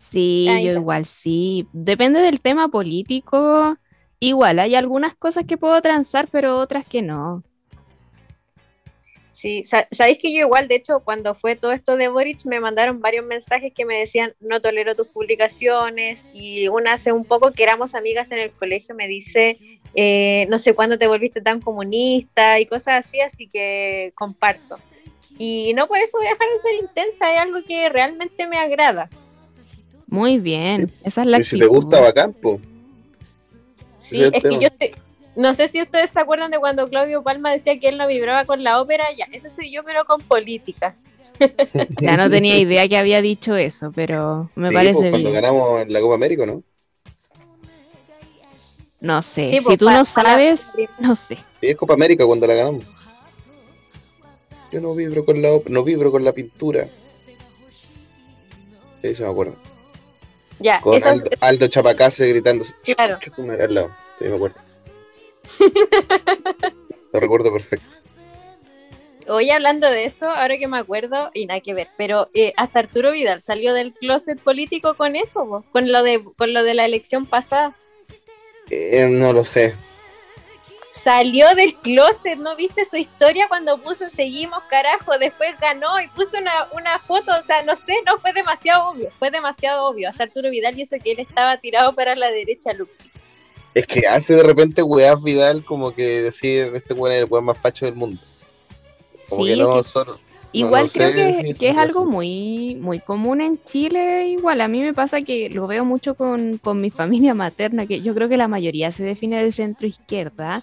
[0.02, 0.80] Sí, Ahí yo está.
[0.80, 1.68] igual sí.
[1.72, 3.76] Depende del tema político.
[4.18, 7.44] Igual, hay algunas cosas que puedo transar, pero otras que no.
[9.32, 12.60] Sí, sa- sabéis que yo igual, de hecho, cuando fue todo esto de Boric, me
[12.60, 17.52] mandaron varios mensajes que me decían, no tolero tus publicaciones, y una hace un poco
[17.52, 19.56] que éramos amigas en el colegio me dice,
[19.94, 24.78] eh, no sé cuándo te volviste tan comunista y cosas así, así que comparto.
[25.38, 28.58] Y no por eso voy a dejar de ser intensa, es algo que realmente me
[28.58, 29.08] agrada.
[30.12, 32.60] Muy bien, esa es la Y si te gusta, bacán, po.
[33.96, 34.92] Sí, es que yo estoy-
[35.36, 38.44] no sé si ustedes se acuerdan de cuando Claudio Palma decía que él no vibraba
[38.44, 40.94] con la ópera, ya, ese soy yo, pero con política.
[42.02, 45.42] Ya no tenía idea que había dicho eso, pero me Sí, parece pues, cuando bien.
[45.42, 46.62] ganamos en la Copa América, ¿no?
[49.00, 51.36] No sé, Sí, si pues, tú no para- sabes, no sé.
[51.62, 52.84] Sí, es Copa América cuando la ganamos.
[54.70, 56.86] Yo no vibro con la no vibro con la pintura.
[59.02, 59.71] Eso me acuerdo.
[60.62, 63.18] Ya, Con eso Aldo, Aldo Chapacase gritando claro.
[63.60, 63.90] Al lado.
[64.18, 64.60] Sí, me acuerdo.
[67.12, 67.96] Lo recuerdo perfecto.
[69.28, 72.80] Hoy hablando de eso, ahora que me acuerdo, y nada que ver, pero eh, hasta
[72.80, 76.74] Arturo Vidal salió del closet político con eso, po, con lo de con lo de
[76.74, 77.76] la elección pasada.
[78.70, 79.74] Eh, no lo sé.
[81.02, 85.18] Salió del closet, ¿no viste su historia cuando puso seguimos, carajo?
[85.18, 89.10] Después ganó y puso una, una foto, o sea, no sé, no fue demasiado obvio,
[89.18, 90.08] fue demasiado obvio.
[90.10, 93.10] Hasta Arturo Vidal y eso que él estaba tirado para la derecha, Luxi.
[93.74, 97.46] Es que hace de repente weás Vidal como que decir este weón es el weón
[97.46, 98.20] más facho del mundo.
[99.28, 100.18] Como Sí, que no que- solo.
[100.54, 104.28] Igual no creo sé que, que es algo muy, muy común en Chile.
[104.28, 108.02] Igual, a mí me pasa que lo veo mucho con, con mi familia materna, que
[108.02, 110.62] yo creo que la mayoría se define de centro izquierda,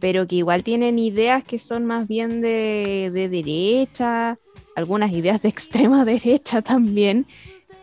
[0.00, 4.38] pero que igual tienen ideas que son más bien de, de derecha,
[4.74, 7.26] algunas ideas de extrema derecha también,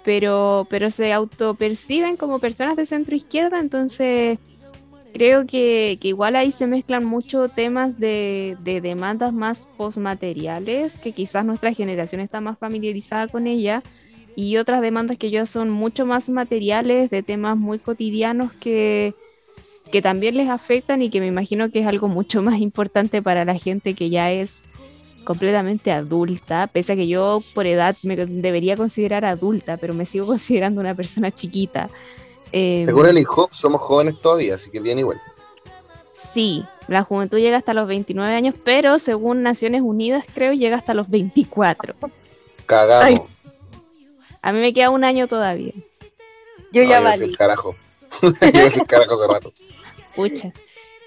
[0.03, 4.39] pero, pero se autoperciben como personas de centro izquierda, entonces
[5.13, 11.11] creo que, que igual ahí se mezclan mucho temas de, de demandas más postmateriales, que
[11.11, 13.83] quizás nuestra generación está más familiarizada con ella,
[14.35, 19.15] y otras demandas que ya son mucho más materiales, de temas muy cotidianos que,
[19.91, 23.45] que también les afectan y que me imagino que es algo mucho más importante para
[23.45, 24.61] la gente que ya es
[25.23, 30.25] completamente adulta, pese a que yo por edad me debería considerar adulta, pero me sigo
[30.27, 31.89] considerando una persona chiquita.
[32.51, 35.21] Em, Según el INJOP somos jóvenes todavía, así que bien igual.
[36.13, 40.93] Sí, la juventud llega hasta los 29 años, pero según Naciones Unidas creo llega hasta
[40.93, 41.95] los 24.
[42.65, 43.03] Cagamos.
[43.03, 43.21] Ay.
[44.41, 45.73] A mí me queda un año todavía.
[46.71, 47.35] Yo No, ya yo valí.
[47.35, 47.75] carajo.
[48.21, 49.53] yo carajo hace rato.
[50.17, 50.51] Pucha.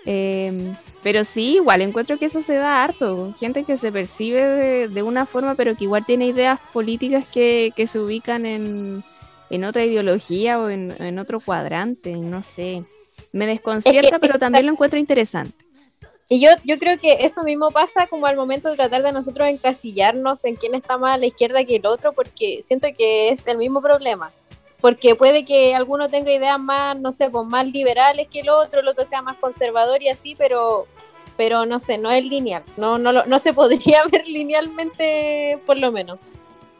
[0.06, 3.34] Em, pero sí, igual encuentro que eso se da harto.
[3.38, 7.72] Gente que se percibe de, de una forma, pero que igual tiene ideas políticas que,
[7.76, 9.04] que se ubican en,
[9.50, 12.84] en otra ideología o en, en otro cuadrante, no sé.
[13.32, 15.54] Me desconcierta, pero también lo encuentro interesante.
[16.28, 19.48] Y yo, yo creo que eso mismo pasa como al momento de tratar de nosotros
[19.48, 23.46] encasillarnos en quién está más a la izquierda que el otro, porque siento que es
[23.48, 24.30] el mismo problema.
[24.80, 28.80] Porque puede que alguno tenga ideas más, no sé, pues más liberales que el otro,
[28.80, 30.86] el otro sea más conservador y así, pero,
[31.36, 32.62] pero no sé, no es lineal.
[32.76, 36.18] No, no, lo- no se podría ver linealmente, por lo menos.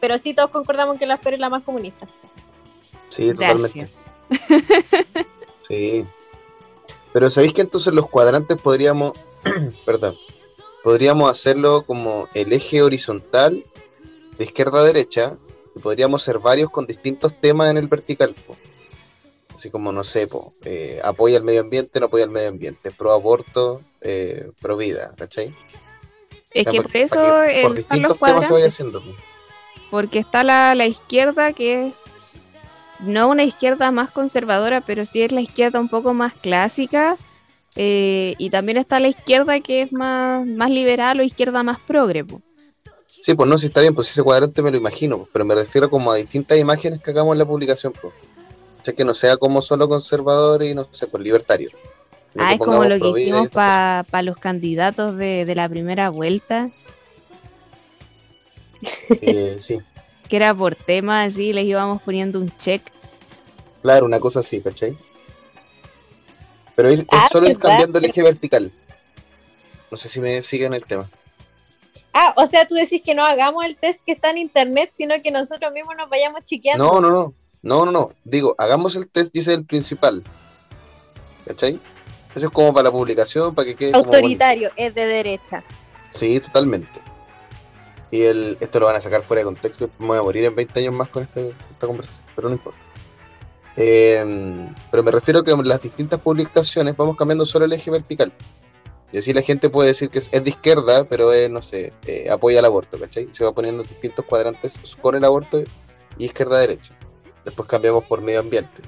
[0.00, 2.06] Pero sí todos concordamos que la Fer es la más comunista.
[3.10, 3.78] Sí, totalmente.
[3.78, 4.06] Gracias.
[5.68, 6.04] Sí.
[7.12, 9.12] Pero ¿sabéis que entonces los cuadrantes podríamos,
[9.84, 10.16] perdón,
[10.82, 13.64] podríamos hacerlo como el eje horizontal
[14.36, 15.36] de izquierda a derecha
[15.74, 18.34] y podríamos ser varios con distintos temas en el vertical.
[18.46, 18.56] po.
[19.54, 22.90] Así como, no sé, po, eh, apoya el medio ambiente, no apoya el medio ambiente,
[22.92, 25.54] pro aborto, eh, pro vida, ¿cachai?
[26.50, 29.02] Es O sea, que por eso que por están los distintos temas se vaya haciendo.
[29.04, 29.10] po.
[29.90, 32.02] porque está la, la izquierda que es
[32.98, 37.18] no una izquierda más conservadora, pero sí es la izquierda un poco más clásica.
[37.76, 42.24] eh, y también está la izquierda que es más, más liberal o izquierda más progre.
[42.24, 42.42] po.
[43.22, 45.54] Sí, pues no, si está bien, pues ese cuadrante me lo imagino, pues, pero me
[45.54, 48.14] refiero como a distintas imágenes que hagamos en la publicación, pues.
[48.80, 51.70] O sea, que no sea como solo conservador y no sé, pues libertario.
[52.36, 53.50] Ah, es como lo que hicimos cosas.
[53.50, 56.70] para los candidatos de, de la primera vuelta,
[59.20, 59.78] Eh, sí,
[60.28, 62.82] que era por tema, así les íbamos poniendo un check.
[63.82, 64.98] claro, una cosa así, ¿cachai?
[66.74, 68.72] Pero ir, es Ah, solo ir cambiando el eje vertical.
[69.90, 71.10] No sé si me siguen el tema.
[72.12, 75.14] Ah, o sea, tú decís que no hagamos el test que está en internet, sino
[75.22, 76.84] que nosotros mismos nos vayamos chequeando.
[76.84, 77.34] No, no, no.
[77.62, 78.08] No, no, no.
[78.24, 80.24] Digo, hagamos el test y ese es el principal.
[81.46, 81.78] ¿Cachai?
[82.34, 84.04] Eso es como para la publicación, para que quede como.
[84.04, 85.62] Autoritario, es de derecha.
[86.10, 86.88] Sí, totalmente.
[88.10, 90.54] Y el, esto lo van a sacar fuera de contexto, me voy a morir en
[90.54, 92.78] 20 años más con este- esta conversación, pero no importa.
[93.76, 98.32] Eh, pero me refiero que en las distintas publicaciones vamos cambiando solo el eje vertical.
[99.12, 101.92] Y así la gente puede decir que es, es de izquierda, pero es, no sé,
[102.06, 103.28] eh, apoya el aborto, ¿cachai?
[103.32, 105.62] Se va poniendo distintos cuadrantes con el aborto
[106.16, 106.94] y izquierda-derecha.
[107.44, 108.82] Después cambiamos por medio ambiente.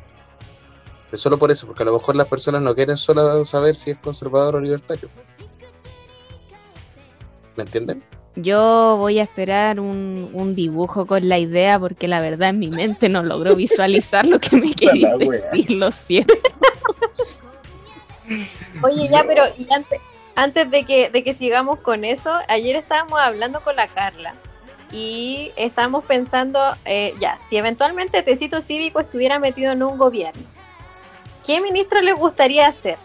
[1.10, 3.90] Es solo por eso, porque a lo mejor las personas no quieren solo saber si
[3.90, 5.08] es conservador o libertario.
[7.56, 8.02] ¿Me entienden?
[8.36, 12.70] Yo voy a esperar un, un dibujo con la idea porque la verdad en mi
[12.70, 16.34] mente no logro visualizar lo que me quería decir, lo siento.
[18.82, 20.00] Oye, ya, pero y antes,
[20.34, 24.34] antes de, que, de que sigamos con eso, ayer estábamos hablando con la Carla
[24.92, 30.42] y estábamos pensando, eh, ya, si eventualmente Tecito Cívico estuviera metido en un gobierno,
[31.46, 32.98] ¿qué ministro le gustaría hacer?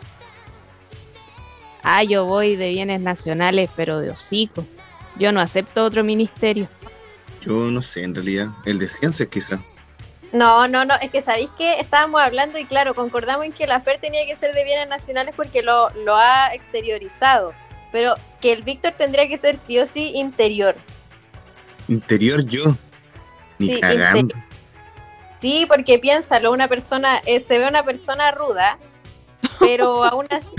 [1.84, 4.66] Ah, yo voy de bienes nacionales, pero de hocico.
[5.18, 6.68] Yo no acepto otro ministerio.
[7.42, 8.50] Yo no sé, en realidad.
[8.66, 9.62] El de ciencias quizá.
[10.34, 13.80] No, no, no, es que sabéis que estábamos hablando y claro, concordamos en que la
[13.80, 17.54] FER tenía que ser de bienes nacionales porque lo, lo ha exteriorizado,
[17.92, 20.76] pero que el Víctor tendría que ser sí o sí interior.
[21.88, 22.76] Interior yo.
[23.58, 23.82] Ni Sí.
[25.40, 28.80] Sí, porque piénsalo, una persona, eh, se ve una persona ruda,
[29.60, 30.54] pero aún así...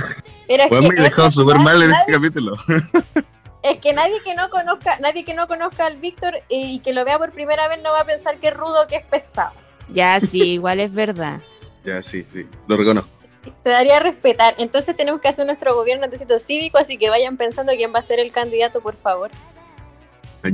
[0.46, 2.56] Pues que, me he dejado súper mal en este capítulo.
[3.70, 7.04] es que nadie que no conozca, nadie que no conozca al Víctor y que lo
[7.04, 9.52] vea por primera vez no va a pensar que es rudo que es pesado.
[9.90, 11.40] Ya, sí, igual es verdad.
[11.84, 12.46] ya, sí, sí.
[12.66, 13.10] Lo reconozco.
[13.54, 14.54] Se daría a respetar.
[14.58, 18.02] Entonces tenemos que hacer nuestro gobierno antecito cívico, así que vayan pensando quién va a
[18.02, 19.30] ser el candidato, por favor.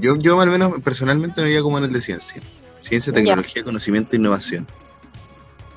[0.01, 2.41] Yo, yo al menos personalmente me veía como en el de ciencia.
[2.81, 3.17] Ciencia, Ya.
[3.17, 4.67] tecnología, conocimiento e innovación.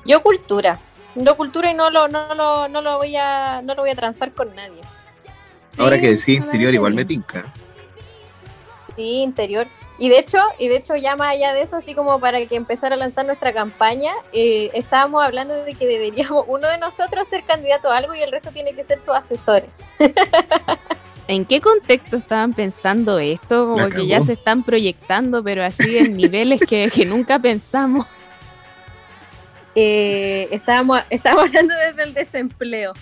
[0.04, 0.78] Yo cultura.
[1.14, 3.96] Yo cultura y no lo, no lo, no lo voy a, no lo voy a
[3.96, 4.80] transar con nadie.
[5.78, 7.52] Ahora que decía me interior, igual me tinca.
[8.96, 9.66] Sí, interior.
[9.98, 12.54] Y de hecho, y de hecho ya más allá de eso, así como para que
[12.54, 17.42] empezara a lanzar nuestra campaña, eh, estábamos hablando de que deberíamos uno de nosotros ser
[17.44, 19.64] candidato a algo y el resto tiene que ser su asesor.
[21.28, 23.68] ¿En qué contexto estaban pensando esto?
[23.68, 28.06] Como que ya se están proyectando, pero así en niveles que, que nunca pensamos.
[29.74, 32.92] Eh, estábamos, estábamos hablando desde el desempleo.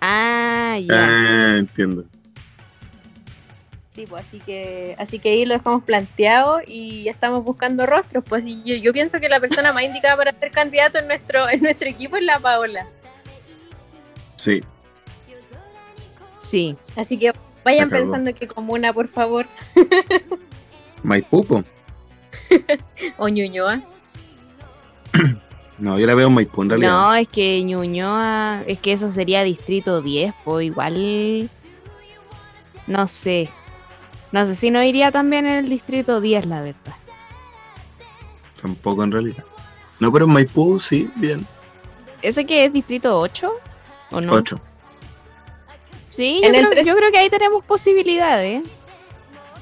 [0.00, 0.94] Ah, ya.
[0.94, 2.04] Ah, entiendo.
[3.94, 8.22] Sí, pues así que, así que ahí lo dejamos planteado y ya estamos buscando rostros.
[8.28, 11.48] Pues y yo, yo pienso que la persona más indicada para ser candidato en nuestro,
[11.48, 12.86] en nuestro equipo es la Paola.
[14.36, 14.62] Sí.
[16.40, 16.76] Sí.
[16.94, 17.32] Así que
[17.64, 18.02] vayan La cagó.
[18.04, 19.46] pensando que comuna, por favor,
[21.02, 21.64] Maipú, po.
[23.16, 23.80] o Ñuñoa.
[25.78, 26.90] No, yo la veo en Maipú en realidad.
[26.90, 31.50] No, es que Ñuñoa, es que eso sería distrito 10, pues igual.
[32.86, 33.50] No sé.
[34.32, 36.94] No sé si no iría también en el distrito 10, la verdad.
[38.60, 39.44] Tampoco en realidad.
[40.00, 41.46] No, pero en Maipú sí, bien.
[42.22, 43.52] ¿Ese que es distrito 8?
[44.12, 44.32] ¿O no?
[44.32, 44.58] Ocho.
[46.10, 48.64] Sí, En yo el creo, yo creo que ahí tenemos posibilidades.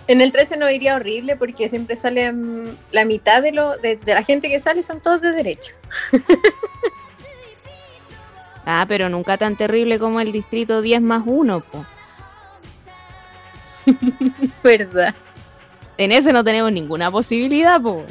[0.07, 3.97] En el 13 no iría horrible porque siempre sale mm, la mitad de, lo, de,
[3.97, 5.73] de la gente que sale son todos de derecha.
[8.67, 11.85] Ah, pero nunca tan terrible como el distrito 10 más 1, pues.
[14.63, 15.15] ¿Verdad?
[15.99, 18.05] En ese no tenemos ninguna posibilidad, pues.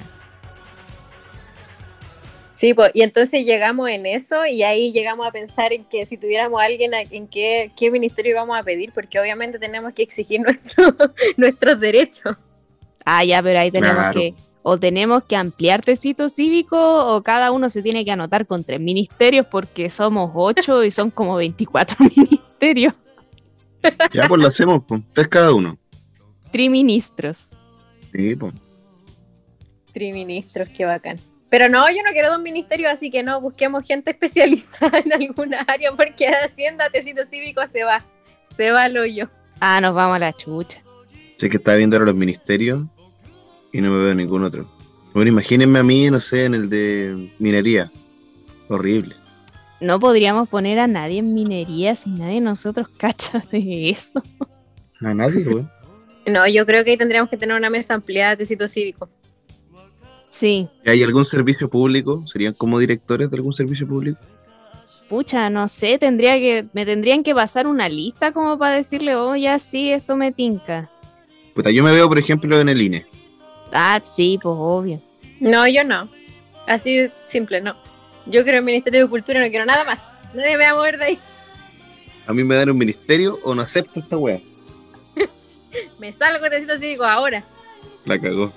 [2.63, 6.15] Sí, pues, y entonces llegamos en eso y ahí llegamos a pensar en que si
[6.17, 10.01] tuviéramos a alguien, a- en qué, qué ministerio íbamos a pedir, porque obviamente tenemos que
[10.01, 10.95] exigir nuestro,
[11.35, 12.37] nuestros derechos.
[13.03, 14.17] Ah, ya, pero ahí tenemos Claro.
[14.17, 16.77] que, o tenemos que ampliar tecito cívico,
[17.13, 21.11] o cada uno se tiene que anotar con tres ministerios, porque somos ocho y son
[21.11, 22.93] como 24 ministerios.
[24.13, 25.01] Ya, pues lo hacemos, pues.
[25.11, 25.77] Tres cada uno.
[26.49, 27.57] Triministros.
[28.13, 28.53] Sí, pues.
[29.91, 31.19] Triministros, qué bacán.
[31.53, 35.59] Pero no, yo no quiero dos ministerios, así que no, busquemos gente especializada en alguna
[35.67, 38.03] área, porque Hacienda, Tecito Cívico se va,
[38.47, 39.29] se va al hoyo.
[39.59, 40.81] Ah, nos vamos a la chucha.
[41.37, 42.81] Sé que estaba viendo ahora los ministerios
[43.71, 44.67] y no me veo ningún otro.
[45.13, 47.91] Bueno, imagínense a mí, no sé, en el de minería.
[48.67, 49.15] Horrible.
[49.79, 54.23] No podríamos poner a nadie en minería si nadie de nosotros cacha de eso.
[55.01, 55.67] A nadie, güey.
[56.25, 59.07] No, yo creo que ahí tendríamos que tener una mesa ampliada de Tecito Cívico.
[60.33, 62.25] Sí, ¿Hay algún servicio público?
[62.25, 64.19] ¿Serían como directores de algún servicio público?
[65.07, 69.35] pucha, no sé, tendría que, me tendrían que pasar una lista como para decirle, oh,
[69.35, 70.89] ya sí, esto me tinca.
[71.53, 73.05] Puta, yo me veo, por ejemplo, en el INE.
[73.71, 74.99] Ah, sí, pues obvio.
[75.39, 76.09] No, yo no.
[76.65, 77.75] Así simple, no.
[78.25, 79.99] Yo quiero el Ministerio de Cultura, no quiero nada más.
[80.33, 81.19] Nadie me va a mover de ahí.
[82.25, 84.41] A mí me dan un ministerio o no acepto esta wea.
[85.99, 87.43] Me salgo de Tecito Cívico ahora.
[88.05, 88.51] La cagó.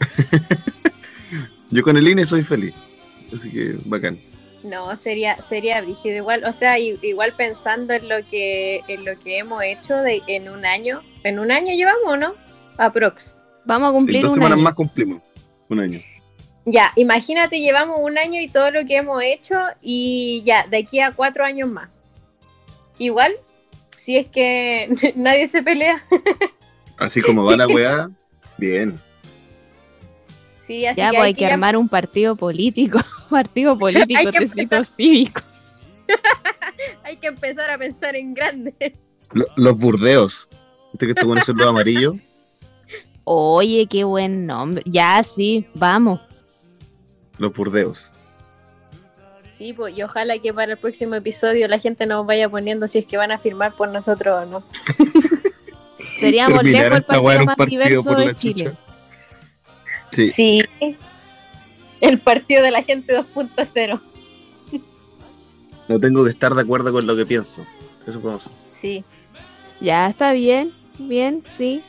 [1.70, 2.74] yo con el INE soy feliz.
[3.32, 4.18] Así que, bacán.
[4.62, 9.38] No, sería, sería brígido igual, o sea, igual pensando en lo que, en lo que
[9.38, 12.34] hemos hecho de, en un año, en un año llevamos, ¿no?
[12.76, 13.36] Aprox.
[13.64, 14.62] Vamos a Sí, cumplir dos un semanas año.
[14.64, 15.22] más cumplimos.
[15.68, 16.00] Un año.
[16.64, 20.98] Ya, imagínate, llevamos un año y todo lo que hemos hecho y ya, de aquí
[21.00, 21.88] a cuatro años más.
[22.98, 23.34] Igual,
[23.96, 26.04] si es que nadie se pelea.
[26.98, 28.10] Así como va la weá,
[28.58, 29.00] bien.
[30.66, 32.98] Sí, así Ya, que pues hay que armar un partido político.
[33.30, 34.84] partido político, Hay empezar.
[34.84, 35.40] cívico.
[37.04, 38.74] hay que empezar a pensar en grande.
[39.32, 40.48] Lo- los burdeos.
[40.92, 42.14] ¿Viste que este bueno son los amarillos?
[43.24, 44.82] Oye, qué buen nombre.
[44.86, 46.20] Ya, sí, vamos.
[47.38, 48.08] Los burdeos.
[49.52, 52.98] Sí, pues, y ojalá que para el próximo episodio la gente nos vaya poniendo si
[52.98, 54.64] es que van a firmar por nosotros o no.
[56.20, 58.64] Seríamos Terminar lejos el partido más partido diverso por de Chile.
[58.64, 58.78] chucha.
[60.12, 60.26] Sí.
[60.28, 60.62] Sí.
[62.00, 64.00] El partido de la gente 2.0.
[65.88, 67.64] No tengo que estar de acuerdo con lo que pienso.
[68.06, 68.50] Eso podemos.
[68.72, 69.04] Sí.
[69.80, 71.82] Ya está bien, bien, sí.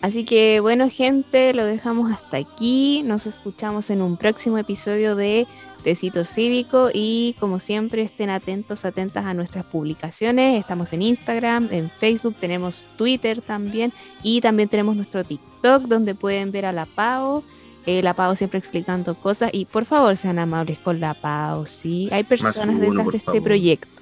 [0.00, 3.02] Así que bueno, gente, lo dejamos hasta aquí.
[3.04, 5.46] Nos escuchamos en un próximo episodio de
[5.82, 10.58] Tecito Cívico y como siempre estén atentos, atentas a nuestras publicaciones.
[10.58, 16.52] Estamos en Instagram, en Facebook, tenemos Twitter también y también tenemos nuestro TikTok donde pueden
[16.52, 17.44] ver a la Pau.
[17.86, 22.08] Eh, la Pau siempre explicando cosas y por favor sean amables con la Pau, ¿sí?
[22.10, 23.42] Hay personas detrás de este favor.
[23.42, 23.96] proyecto.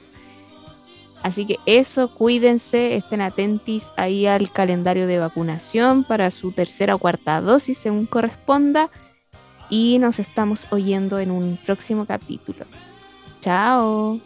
[1.24, 6.98] Así que eso, cuídense, estén atentos ahí al calendario de vacunación para su tercera o
[6.98, 8.90] cuarta dosis según corresponda.
[9.76, 12.64] Y nos estamos oyendo en un próximo capítulo.
[13.40, 14.20] Chao.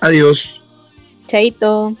[0.00, 0.60] Adiós.
[1.28, 1.96] Chaito.